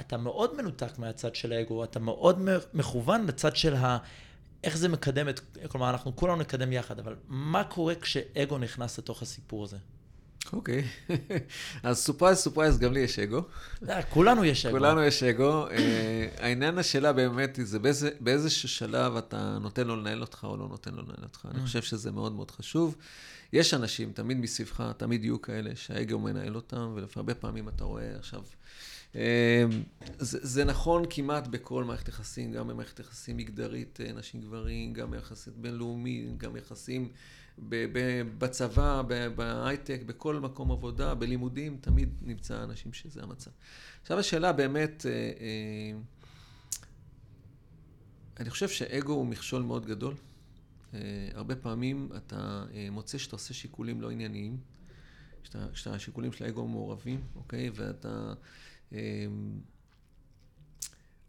[0.00, 3.98] אתה מאוד מנותק מהצד של האגו, אתה מאוד מכוון לצד של ה...
[4.64, 5.40] איך זה מקדם את...
[5.68, 9.76] כלומר, אנחנו כולנו נקדם יחד, אבל מה קורה כשאגו נכנס לתוך הסיפור הזה?
[10.52, 10.84] אוקיי.
[11.82, 13.42] אז surprise, surprise, גם לי יש אגו.
[13.88, 14.78] אה, כולנו יש אגו.
[14.78, 15.68] כולנו יש אגו.
[15.68, 17.78] אה, העניין השאלה באמת זה
[18.20, 21.48] באיזשהו שלב אתה נותן לו לנהל אותך או לא נותן לו לנהל אותך.
[21.50, 21.62] אני mm.
[21.62, 22.96] חושב שזה מאוד מאוד חשוב.
[23.52, 28.42] יש אנשים, תמיד מסביבך, תמיד יהיו כאלה שהאגו מנהל אותם, והרבה פעמים אתה רואה עכשיו...
[30.18, 35.14] זה, זה נכון כמעט בכל מערכת יחסים, גם במערכת יחסים מגדרית, אה, נשים גברים, גם
[35.14, 37.08] יחסית בינלאומית, גם יחסים
[38.38, 39.02] בצבא,
[39.36, 43.50] בהייטק, בכל מקום עבודה, בלימודים, תמיד נמצא אנשים שזה המצב.
[44.02, 45.98] עכשיו השאלה באמת, אה, אה,
[48.40, 50.14] אני חושב שאגו הוא מכשול מאוד גדול.
[51.34, 54.56] הרבה פעמים אתה מוצא שאתה עושה שיקולים לא ענייניים,
[55.72, 57.70] שהשיקולים של האגו מעורבים, אוקיי?
[57.74, 58.32] ואתה...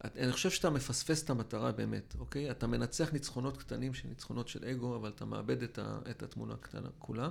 [0.04, 2.52] אני חושב שאתה מפספס את המטרה באמת, אוקיי?
[2.52, 6.54] אתה מנצח ניצחונות קטנים של ניצחונות של אגו, אבל אתה מאבד את, ה, את התמונה
[6.54, 7.30] הקטנה כולה.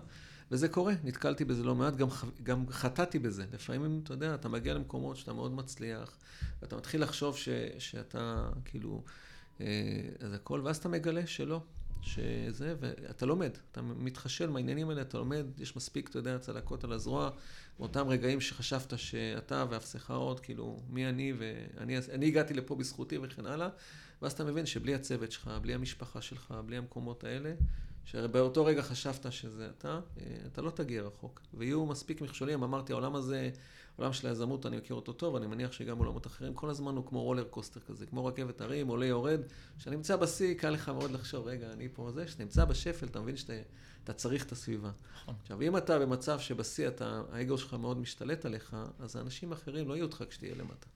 [0.50, 2.08] וזה קורה, נתקלתי בזה לא מעט, גם,
[2.42, 3.44] גם חטאתי בזה.
[3.52, 6.18] לפעמים, אתה יודע, אתה מגיע למקומות שאתה מאוד מצליח,
[6.62, 9.02] ואתה מתחיל לחשוב ש, שאתה, כאילו,
[9.60, 9.66] אה,
[10.20, 11.62] אז הכל, ואז אתה מגלה שלא,
[12.02, 16.92] שזה, ואתה לומד, אתה מתחשל מהעניינים האלה, אתה לומד, יש מספיק, אתה יודע, צלקות על
[16.92, 17.30] הזרוע,
[17.78, 23.68] באותם רגעים שחשבת שאתה ואפסך עוד, כאילו, מי אני, ואני הגעתי לפה בזכותי וכן הלאה,
[24.22, 27.54] ואז אתה מבין שבלי הצוות שלך, בלי המשפחה שלך, בלי המקומות האלה,
[28.04, 31.40] שבאותו רגע חשבת שזה אתה, אה, אתה לא תגיע רחוק.
[31.54, 33.50] ויהיו מספיק מכשולים, אמרתי, העולם הזה,
[34.00, 37.06] העולם של היזמות, אני מכיר אותו טוב, אני מניח שגם עולמות אחרים, כל הזמן הוא
[37.06, 39.40] כמו רולר קוסטר כזה, כמו רכבת הרים, עולה יורד.
[39.78, 43.20] כשאתה נמצא בשיא, קל לך מאוד לחשוב, רגע, אני פה זה, כשאתה נמצא בשפל, אתה
[43.20, 44.90] מבין שאתה צריך את הסביבה.
[45.14, 45.34] נכון.
[45.42, 49.94] עכשיו, אם אתה במצב שבשיא אתה, האגו שלך מאוד משתלט עליך, אז האנשים האחרים לא
[49.94, 50.86] יהיו אותך כשתהיה למטה.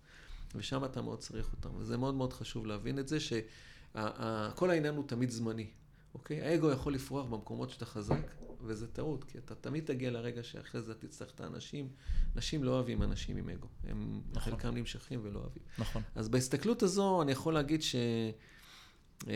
[0.54, 1.70] ושם אתה מאוד צריך אותם.
[1.78, 5.66] וזה מאוד מאוד חשוב להבין את זה, שכל העניין הוא תמיד זמני.
[6.14, 6.40] אוקיי?
[6.42, 8.30] האגו יכול לפרוח במקומות שאתה חזק,
[8.66, 11.88] וזה טעות, כי אתה תמיד תגיע לרגע שאחרי זה תצטרך את האנשים.
[12.36, 13.66] אנשים לא אוהבים אנשים עם אגו.
[13.84, 14.52] הם נכון.
[14.52, 15.62] חלקם נמשכים ולא אוהבים.
[15.78, 16.02] נכון.
[16.14, 19.30] אז בהסתכלות הזו, אני יכול להגיד שהחיים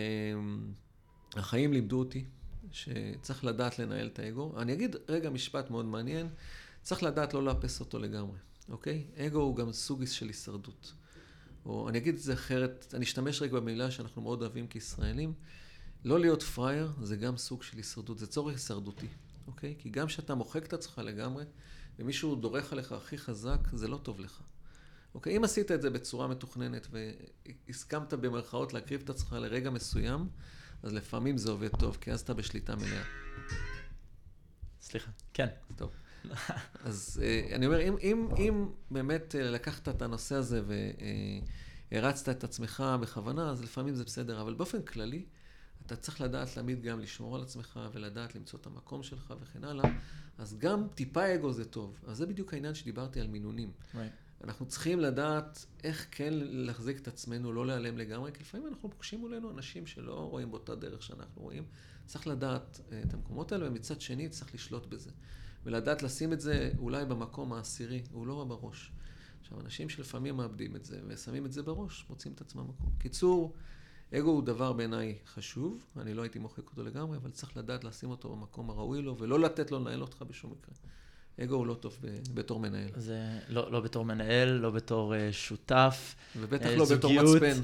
[1.55, 2.25] אמ, לימדו אותי
[2.71, 4.55] שצריך לדעת לנהל את האגו.
[4.57, 6.29] אני אגיד רגע משפט מאוד מעניין,
[6.83, 8.39] צריך לדעת לא לאפס אותו לגמרי,
[8.69, 9.05] אוקיי?
[9.17, 10.93] אגו הוא גם סוג של הישרדות.
[11.67, 15.33] או אני אגיד את זה אחרת, אני אשתמש רגע במילה שאנחנו מאוד אוהבים כישראלים.
[16.05, 19.09] לא להיות פראייר זה גם סוג של הישרדות, זה צורך הישרדותי,
[19.47, 19.75] אוקיי?
[19.79, 21.45] כי גם כשאתה מוחק את עצמך לגמרי,
[21.99, 24.43] ומישהו דורך עליך הכי חזק, זה לא טוב לך.
[25.15, 25.37] אוקיי?
[25.37, 30.29] אם עשית את זה בצורה מתוכננת והסכמת במרכאות להקריב את עצמך לרגע מסוים,
[30.83, 33.03] אז לפעמים זה עובד טוב, כי אז אתה בשליטה מלאה.
[34.81, 35.47] סליחה, כן.
[35.77, 35.91] טוב.
[36.85, 40.63] אז אה, אני אומר, אם, אם, אם באמת אה, לקחת את הנושא הזה
[41.93, 45.25] והרצת את עצמך בכוונה, אז לפעמים זה בסדר, אבל באופן כללי,
[45.89, 49.91] אתה צריך לדעת תמיד גם לשמור על עצמך ולדעת למצוא את המקום שלך וכן הלאה.
[50.39, 52.01] אז גם טיפה אגו זה טוב.
[52.07, 53.73] אז זה בדיוק העניין שדיברתי על מינונים.
[53.95, 53.97] Right.
[54.45, 59.21] אנחנו צריכים לדעת איך כן להחזיק את עצמנו, לא להיעלם לגמרי, כי לפעמים אנחנו פוגשים
[59.21, 61.65] מולנו אנשים שלא רואים באותה דרך שאנחנו רואים.
[62.07, 65.11] צריך לדעת אה, את המקומות האלה, ומצד שני צריך לשלוט בזה.
[65.65, 68.93] ולדעת לשים את זה אולי במקום העשירי, הוא לא בראש.
[69.41, 72.91] עכשיו, אנשים שלפעמים מאבדים את זה ושמים את זה בראש, מוצאים את עצמם מקום.
[72.99, 73.55] קיצור,
[74.15, 78.11] אגו הוא דבר בעיניי חשוב, אני לא הייתי מוחק אותו לגמרי, אבל צריך לדעת לשים
[78.11, 80.75] אותו במקום הראוי לו, ולא לתת לו לנהל אותך בשום מקרה.
[81.45, 81.99] אגו הוא לא טוב
[82.35, 82.89] בתור מנהל.
[82.97, 86.15] זה לא, לא בתור מנהל, לא בתור uh, שותף.
[86.37, 87.37] ובטח uh, לא זוגיות.
[87.37, 87.63] בתור מצפן.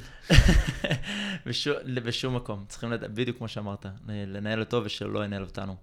[1.46, 1.72] בשו,
[2.04, 2.64] בשום מקום.
[2.68, 5.76] צריכים לדעת, בדיוק כמו שאמרת, לנהל אותו ושלא ינהל אותנו.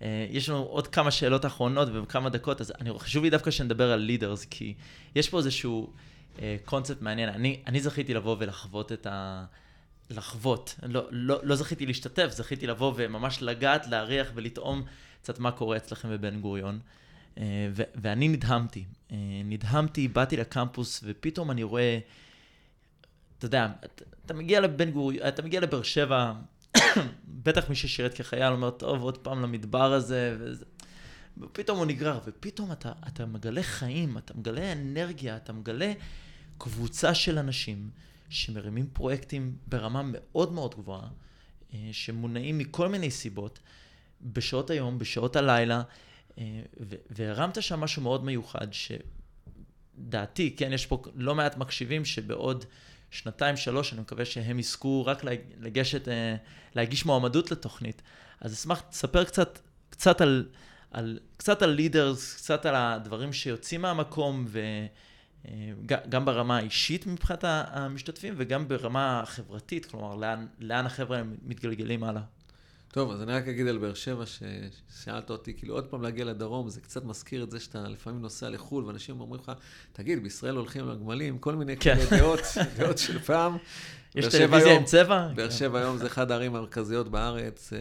[0.00, 3.92] Uh, יש לנו עוד כמה שאלות אחרונות וכמה דקות, אז אני, חשוב לי דווקא שנדבר
[3.92, 4.74] על לידרס, כי
[5.14, 5.92] יש פה איזשהו
[6.64, 7.28] קונספט uh, מעניין.
[7.28, 9.44] אני, אני זכיתי לבוא ולחוות את ה...
[10.10, 10.74] לחוות.
[10.82, 14.82] לא, לא, לא זכיתי להשתתף, זכיתי לבוא וממש לגעת, להריח ולטעום
[15.22, 16.80] קצת מה קורה אצלכם בבן גוריון.
[17.38, 18.84] אה, ו- ואני נדהמתי.
[19.12, 21.98] אה, נדהמתי, באתי לקמפוס, ופתאום אני רואה,
[23.38, 26.32] אתה יודע, אתה, אתה מגיע לבן גוריון, אתה מגיע לבאר שבע,
[27.44, 30.64] בטח מי ששירת כחייל אומר, טוב, עוד פעם למדבר הזה, וזה...
[31.38, 35.92] ופתאום הוא נגרר, ופתאום אתה, אתה מגלה חיים, אתה מגלה אנרגיה, אתה מגלה
[36.58, 37.90] קבוצה של אנשים
[38.28, 41.08] שמרימים פרויקטים ברמה מאוד מאוד גבוהה,
[41.74, 43.58] אה, שמונעים מכל מיני סיבות,
[44.22, 45.82] בשעות היום, בשעות הלילה,
[46.38, 46.62] אה,
[47.10, 52.64] והרמת שם משהו מאוד מיוחד, שדעתי, כן, יש פה לא מעט מקשיבים שבעוד
[53.10, 55.24] שנתיים, שלוש, אני מקווה שהם יזכו רק
[55.60, 56.36] לגשת, אה,
[56.74, 58.02] להגיש מועמדות לתוכנית.
[58.40, 59.58] אז אשמח, תספר קצת,
[59.90, 60.48] קצת על,
[60.90, 64.62] על, קצת על לידרס, קצת על הדברים שיוצאים מהמקום, וגם
[65.48, 72.22] אה, ברמה האישית מבחינת המשתתפים, וגם ברמה החברתית, כלומר, לאן, לאן החבר'ה מתגלגלים הלאה.
[72.92, 76.68] טוב, אז אני רק אגיד על באר שבע, ששאלת אותי, כאילו עוד פעם להגיע לדרום,
[76.68, 79.52] זה קצת מזכיר את זה שאתה לפעמים נוסע לחו"ל, ואנשים אומרים לך,
[79.92, 81.94] תגיד, בישראל הולכים לגמלים, כל מיני כן.
[81.94, 82.40] כאלה דעות,
[82.78, 83.56] דעות של פעם.
[84.16, 85.28] יש טלוויזיה עם צבע?
[85.34, 87.78] באר שבע היום זה אחד הערים המרכזיות בארץ, אה,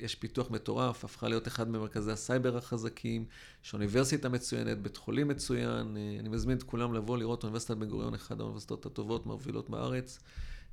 [0.00, 3.24] יש פיתוח מטורף, הפכה להיות אחד ממרכזי הסייבר החזקים,
[3.64, 7.88] יש אוניברסיטה מצוינת, בית חולים מצוין, אה, אני מזמין את כולם לבוא לראות אוניברסיטת בן
[7.88, 10.18] גוריון, אחת האוניברסיטאות הטובות, מובילות בארץ.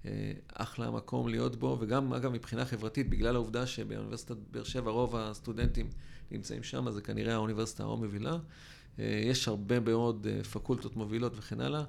[0.05, 5.15] אה, אחלה מקום להיות בו, וגם, אגב, מבחינה חברתית, בגלל העובדה שבאוניברסיטת באר שבע רוב
[5.15, 5.89] הסטודנטים
[6.31, 8.37] נמצאים שם, אז זה כנראה האוניברסיטה המובילה.
[9.01, 11.83] אה, יש הרבה מאוד אה, פקולטות מובילות וכן הלאה.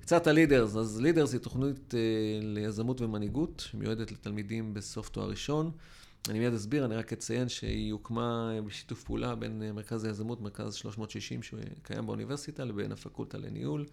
[0.00, 1.94] קצת על לידרס, אז לידרס היא תוכנית
[2.42, 5.70] ליזמות ומנהיגות, שמיועדת לתלמידים בסוף תואר ראשון.
[6.28, 11.42] אני מיד אסביר, אני רק אציין שהיא הוקמה בשיתוף פעולה בין מרכז היזמות, מרכז 360
[11.42, 13.86] שקיים באוניברסיטה, לבין הפקולטה לניהול.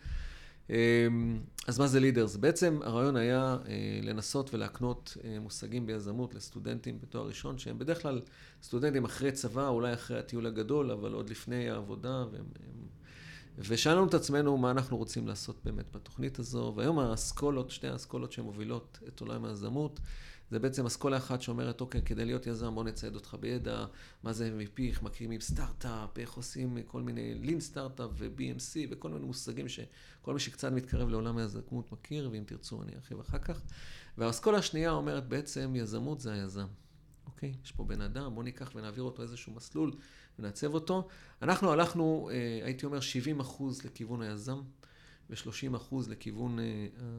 [0.70, 2.36] אמ, אז מה זה לידרס?
[2.36, 8.22] בעצם הרעיון היה אה, לנסות ולהקנות אה, מושגים ביזמות לסטודנטים בתואר ראשון, שהם בדרך כלל
[8.64, 12.26] סטודנטים אחרי צבא, אולי אחרי הטיול הגדול, אבל עוד לפני העבודה.
[12.32, 12.46] והם,
[13.58, 19.00] ושאלנו את עצמנו מה אנחנו רוצים לעשות באמת בתוכנית הזו, והיום האסכולות, שתי האסכולות שמובילות
[19.08, 20.00] את עולם היזמות,
[20.52, 23.86] זה בעצם אסכולה אחת שאומרת, אוקיי, כדי להיות יזם בוא נצייד אותך בידע,
[24.24, 29.26] מה זה MVP, איך מקימים סטארט-אפ, איך עושים כל מיני לין סטארט-אפ ו-BMC וכל מיני
[29.26, 33.62] מושגים שכל מי שקצת מתקרב לעולם היזמות מכיר, ואם תרצו אני ארחיב אחר כך.
[34.18, 36.68] והאסכולה השנייה אומרת בעצם, יזמות זה היזם.
[37.26, 37.54] אוקיי?
[37.64, 39.92] יש פה בן אדם, בוא ניקח ונעביר אותו איזשהו מסלול
[40.40, 41.08] ונעצב אותו.
[41.42, 44.62] אנחנו הלכנו, אה, הייתי אומר, 70 אחוז לכיוון היזם.
[45.30, 46.62] ו-30% לכיוון uh,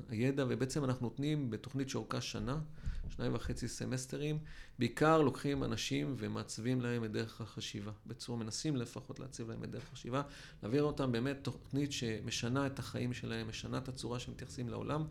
[0.09, 2.59] הידע, ובעצם אנחנו נותנים בתוכנית שאורכה שנה,
[3.17, 4.39] שניים וחצי סמסטרים,
[4.79, 9.89] בעיקר לוקחים אנשים ומעצבים להם את דרך החשיבה, בצורה מנסים לפחות להציב להם את דרך
[9.93, 10.23] החשיבה,
[10.63, 15.05] להעביר אותם באמת תוכנית שמשנה את החיים שלהם, משנה את הצורה שמתייחסים לעולם,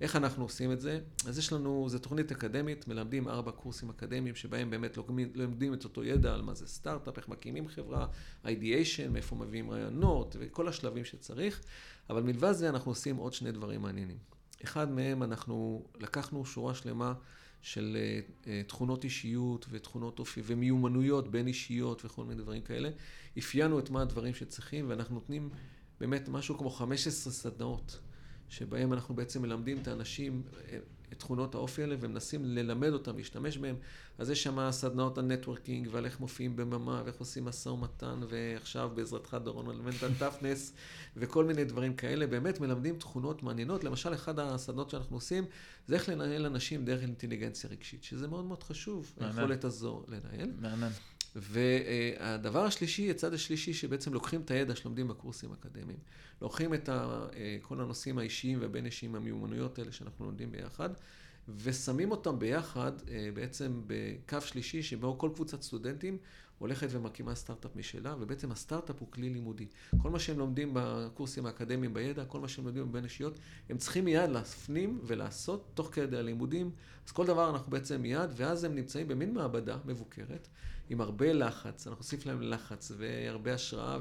[0.00, 1.00] איך אנחנו עושים את זה?
[1.26, 5.84] אז יש לנו, זו תוכנית אקדמית, מלמדים ארבע קורסים אקדמיים, שבהם באמת לומדים, לומדים את
[5.84, 8.06] אותו ידע על מה זה סטארט-אפ, איך מקימים חברה,
[8.46, 11.62] אידיאשן, מאיפה מביאים רעיונות, וכל השלבים שצריך.
[12.10, 14.16] אבל מלבד זה אנחנו עושים עוד שני דברים מעניינים.
[14.64, 17.14] אחד מהם, אנחנו לקחנו שורה שלמה
[17.62, 17.96] של
[18.42, 22.90] uh, תכונות אישיות ותכונות אופי ומיומנויות בין אישיות וכל מיני דברים כאלה.
[23.38, 25.50] אפיינו את מה הדברים שצריכים, ואנחנו נותנים
[26.00, 27.98] באמת משהו כמו 15 סדנאות,
[28.48, 30.78] שבהם אנחנו בעצם מלמדים את האנשים אה,
[31.12, 33.76] את תכונות האופי האלה ומנסים ללמד אותם, להשתמש בהם.
[34.18, 38.90] אז יש שם סדנאות על נטוורקינג ועל איך מופיעים בממה ואיך עושים משא ומתן ועכשיו
[38.94, 40.72] בעזרתך דורון מלמד על טפנס
[41.16, 42.26] וכל מיני דברים כאלה.
[42.26, 43.84] באמת מלמדים תכונות מעניינות.
[43.84, 45.44] למשל, אחד הסדנאות שאנחנו עושים
[45.86, 50.50] זה איך לנהל אנשים דרך אינטליגנציה רגשית, שזה מאוד מאוד חשוב, היכולת הזו לנהל.
[50.60, 50.90] מהמם.
[51.36, 55.98] והדבר השלישי, הצד השלישי, שבעצם לוקחים את הידע שלומדים בקורסים האקדמיים,
[56.42, 56.88] לוקחים את
[57.62, 60.90] כל הנושאים האישיים והבין אישיים, המיומנויות האלה שאנחנו לומדים ביחד,
[61.62, 62.92] ושמים אותם ביחד
[63.34, 66.18] בעצם בקו שלישי, שבו כל קבוצת סטודנטים
[66.58, 69.66] הולכת ומקימה סטארט-אפ משלה, ובעצם הסטארט-אפ הוא כלי לימודי.
[70.02, 73.38] כל מה שהם לומדים בקורסים האקדמיים בידע, כל מה שהם לומדים בבין אישיות,
[73.70, 76.70] הם צריכים מיד להפנים ולעשות תוך כדי הלימודים.
[77.06, 80.48] אז כל דבר אנחנו בעצם מיד, ואז הם נמצאים במין מעבדה מבוקרת.
[80.88, 83.98] עם הרבה לחץ, אנחנו נוסיף להם לחץ והרבה השראה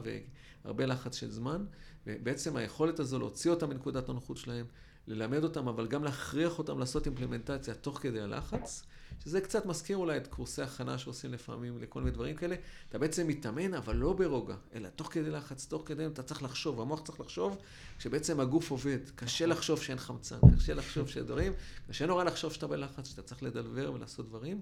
[0.64, 1.66] והרבה לחץ של זמן,
[2.08, 4.66] ובעצם היכולת הזו להוציא אותם מנקודת הנוחות שלהם,
[5.08, 8.84] ללמד אותם, אבל גם להכריח אותם לעשות אימפלמנטציה תוך כדי הלחץ,
[9.24, 12.56] שזה קצת מזכיר אולי את קורסי הכנה שעושים לפעמים לכל מיני דברים כאלה.
[12.90, 16.82] אתה בעצם מתאמן, אבל לא ברוגע, אלא תוך כדי לחץ, תוך כדי אתה צריך לחשוב,
[16.82, 17.58] המוח צריך לחשוב,
[17.98, 19.00] כשבעצם הגוף עובד.
[19.16, 21.54] קשה לחשוב שאין חמצן, קשה לחשוב שאין דברים,
[21.88, 24.62] קשה נורא לחשוב שאתה בלחץ, שאתה צריך לדלבר ולעשות דברים,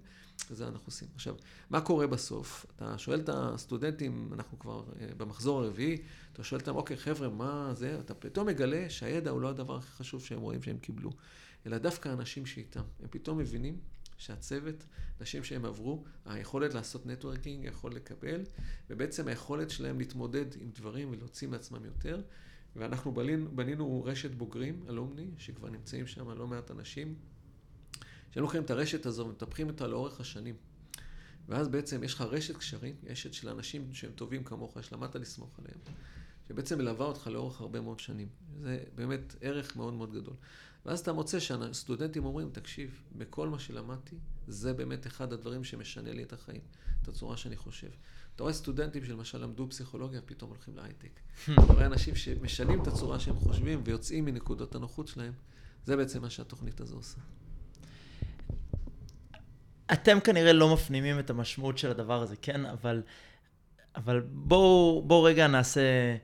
[0.52, 1.08] וזה אנחנו עושים.
[1.16, 1.36] עכשיו,
[1.70, 2.66] מה קורה בסוף?
[2.76, 5.98] אתה שואל את הסטודנטים, אנחנו כבר אה, במחזור הרביעי,
[6.34, 8.00] אתה שואל אותם, אוקיי, חבר'ה, מה זה?
[8.00, 11.12] אתה פתאום מגלה שהידע הוא לא הדבר הכי חשוב שהם רואים שהם קיבלו,
[11.66, 12.84] אלא דווקא האנשים שאיתם.
[13.02, 13.80] הם פתאום מבינים
[14.18, 14.86] שהצוות,
[15.22, 18.42] נשים שהם עברו, היכולת לעשות נטוורקינג, יכול לקבל,
[18.90, 22.22] ובעצם היכולת שלהם להתמודד עם דברים ולהוציא מעצמם יותר.
[22.76, 27.16] ואנחנו בנינו, בנינו רשת בוגרים, אלומני, שכבר נמצאים שם לא מעט אנשים,
[28.32, 30.56] שהם לוקחים את הרשת הזו ומטפחים אותה לאורך השנים.
[31.48, 35.80] ואז בעצם יש לך רשת קשרים, רשת של אנשים שהם טובים כמוך, שלמדת לסמוך עליהם,
[36.48, 38.28] שבעצם מלווה אותך לאורך הרבה מאוד שנים.
[38.62, 40.36] זה באמת ערך מאוד מאוד גדול.
[40.86, 44.16] ואז אתה מוצא שהסטודנטים אומרים, תקשיב, בכל מה שלמדתי,
[44.48, 46.62] זה באמת אחד הדברים שמשנה לי את החיים,
[47.02, 47.90] את הצורה שאני חושב.
[48.36, 51.20] אתה רואה סטודנטים שלמשל למדו פסיכולוגיה, פתאום הולכים להייטק.
[51.54, 55.34] אתה רואה אנשים שמשנים את הצורה שהם חושבים ויוצאים מנקודות הנוחות שלהם,
[55.86, 57.18] זה בעצם מה שהתוכנית הזו עושה.
[59.94, 62.66] אתם כנראה לא מפנימים את המשמעות של הדבר הזה, כן?
[62.66, 63.04] אבל,
[63.96, 66.16] אבל בואו בוא רגע נעשה...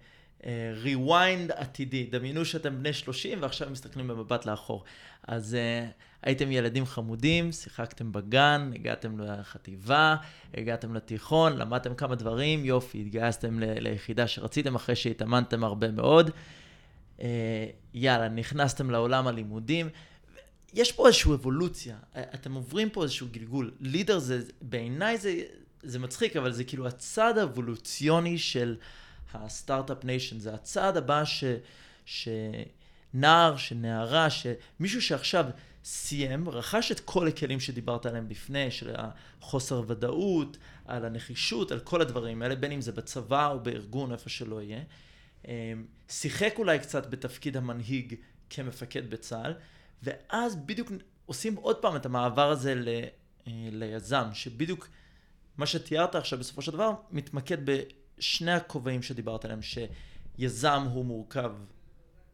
[0.84, 2.04] rewind עתידי.
[2.12, 4.84] דמיינו שאתם בני 30 ועכשיו מסתכלים במבט לאחור.
[5.28, 5.92] אז uh,
[6.24, 10.16] הייתם ילדים חמודים, שיחקתם בגן, הגעתם לחטיבה,
[10.54, 16.30] הגעתם לתיכון, למדתם כמה דברים, יופי, התגייסתם ל- ליחידה שרציתם אחרי שהתאמנתם הרבה מאוד.
[17.18, 17.22] Uh,
[17.94, 19.90] יאללה, נכנסתם לעולם הלימודים.
[20.74, 23.72] יש פה איזושהי אבולוציה, אתם עוברים פה איזשהו גלגול.
[23.80, 25.42] leader זה, בעיניי זה,
[25.84, 28.76] זה מצחיק, אבל זה כאילו הצד האבולוציוני של...
[29.34, 31.44] ה start-up nation, זה הצעד הבא ש,
[32.06, 35.46] שנער, שנערה, שמישהו שעכשיו
[35.84, 38.96] סיים, רכש את כל הכלים שדיברת עליהם לפני, של
[39.42, 44.30] החוסר ודאות, על הנחישות, על כל הדברים האלה, בין אם זה בצבא או בארגון, איפה
[44.30, 44.84] שלא יהיה.
[45.48, 48.16] אמ, שיחק אולי קצת בתפקיד המנהיג
[48.50, 49.54] כמפקד בצה"ל,
[50.04, 50.92] ואז בדיוק
[51.26, 52.88] עושים עוד פעם את המעבר הזה ל,
[53.48, 54.88] אה, ליזם, שבדיוק
[55.58, 57.82] מה שתיארת עכשיו בסופו של דבר מתמקד ב...
[58.22, 61.52] שני הכובעים שדיברת עליהם, שיזם הוא מורכב,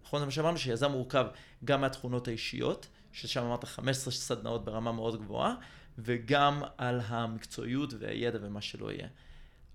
[0.04, 0.58] נכון זה מה שאמרנו?
[0.58, 1.28] שיזם מורכב
[1.65, 5.56] גם מהתכונות האישיות, ששם אמרת 15 סדנאות ברמה מאוד גבוהה,
[5.97, 9.08] וגם על המקצועיות והידע ומה שלא יהיה.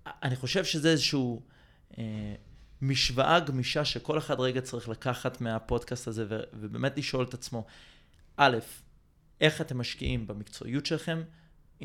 [0.07, 1.41] אני חושב שזה איזשהו
[1.97, 2.35] אה,
[2.81, 7.65] משוואה גמישה שכל אחד רגע צריך לקחת מהפודקאסט הזה ו- ובאמת לשאול את עצמו,
[8.37, 8.57] א',
[9.41, 11.23] איך אתם משקיעים במקצועיות שלכם,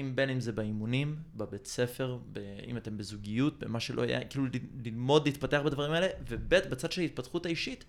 [0.00, 4.44] אם בין אם זה באימונים, בבית ספר, ב, אם אתם בזוגיות, במה שלא יהיה, כאילו
[4.84, 7.84] ללמוד להתפתח בדברים האלה, וב' בצד של ההתפתחות האישית,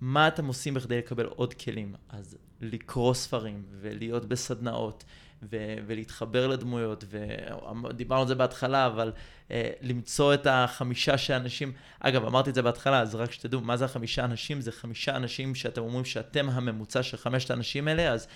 [0.00, 1.94] מה אתם עושים בכדי לקבל עוד כלים?
[2.08, 5.04] אז לקרוא ספרים ולהיות בסדנאות
[5.42, 9.12] ו- ולהתחבר לדמויות, ודיברנו על זה בהתחלה, אבל
[9.48, 9.52] uh,
[9.82, 14.24] למצוא את החמישה שאנשים, אגב, אמרתי את זה בהתחלה, אז רק שתדעו, מה זה החמישה
[14.24, 14.60] אנשים?
[14.60, 18.28] זה חמישה אנשים שאתם אומרים שאתם הממוצע של חמשת האנשים האלה, אז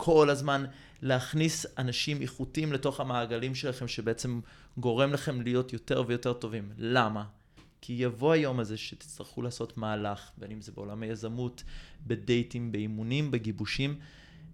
[0.00, 0.64] כל הזמן
[1.02, 4.40] להכניס אנשים איכותיים לתוך המעגלים שלכם, שבעצם
[4.76, 6.72] גורם לכם להיות יותר ויותר טובים.
[6.76, 7.24] למה?
[7.80, 11.62] כי יבוא היום הזה שתצטרכו לעשות מהלך, בין אם זה בעולם היזמות,
[12.06, 13.98] בדייטים, באימונים, בגיבושים,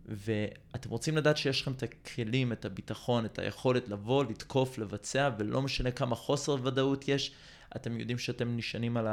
[0.06, 5.62] ואתם רוצים לדעת שיש לכם את הכלים, את הביטחון, את היכולת לבוא, לתקוף, לבצע, ולא
[5.62, 7.32] משנה כמה חוסר ודאות יש,
[7.76, 9.06] אתם יודעים שאתם נשענים על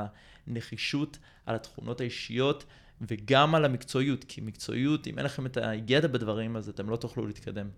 [0.47, 2.63] הנחישות, על התכונות האישיות,
[3.07, 7.27] וגם על המקצועיות, כי מקצועיות, אם אין לכם את הידע בדברים, אז אתם לא תוכלו
[7.27, 7.69] להתקדם.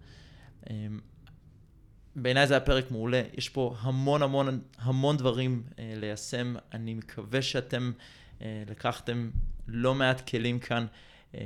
[0.70, 1.00] אמ,
[2.16, 7.42] בעיניי זה היה פרק מעולה, יש פה המון המון המון דברים אה, ליישם, אני מקווה
[7.42, 7.92] שאתם
[8.42, 9.30] אה, לקחתם
[9.68, 10.86] לא מעט כלים כאן.
[11.36, 11.42] אה,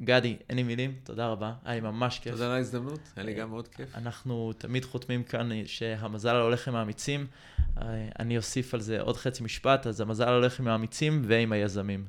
[0.00, 2.32] גדי, אין לי מילים, תודה רבה, היה לי ממש כיף.
[2.32, 3.94] תודה על ההזדמנות, היה לי גם מאוד כיף.
[3.94, 7.26] אנחנו תמיד חותמים כאן שהמזל הולך עם האמיצים.
[8.18, 12.06] אני אוסיף על זה עוד חצי משפט, אז המזל הולך עם האמיצים ועם היזמים.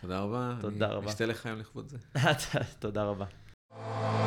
[0.00, 0.54] תודה רבה.
[0.60, 0.98] תודה רבה.
[0.98, 1.98] אני אשתה לחיים לכבוד זה.
[2.78, 4.25] תודה רבה.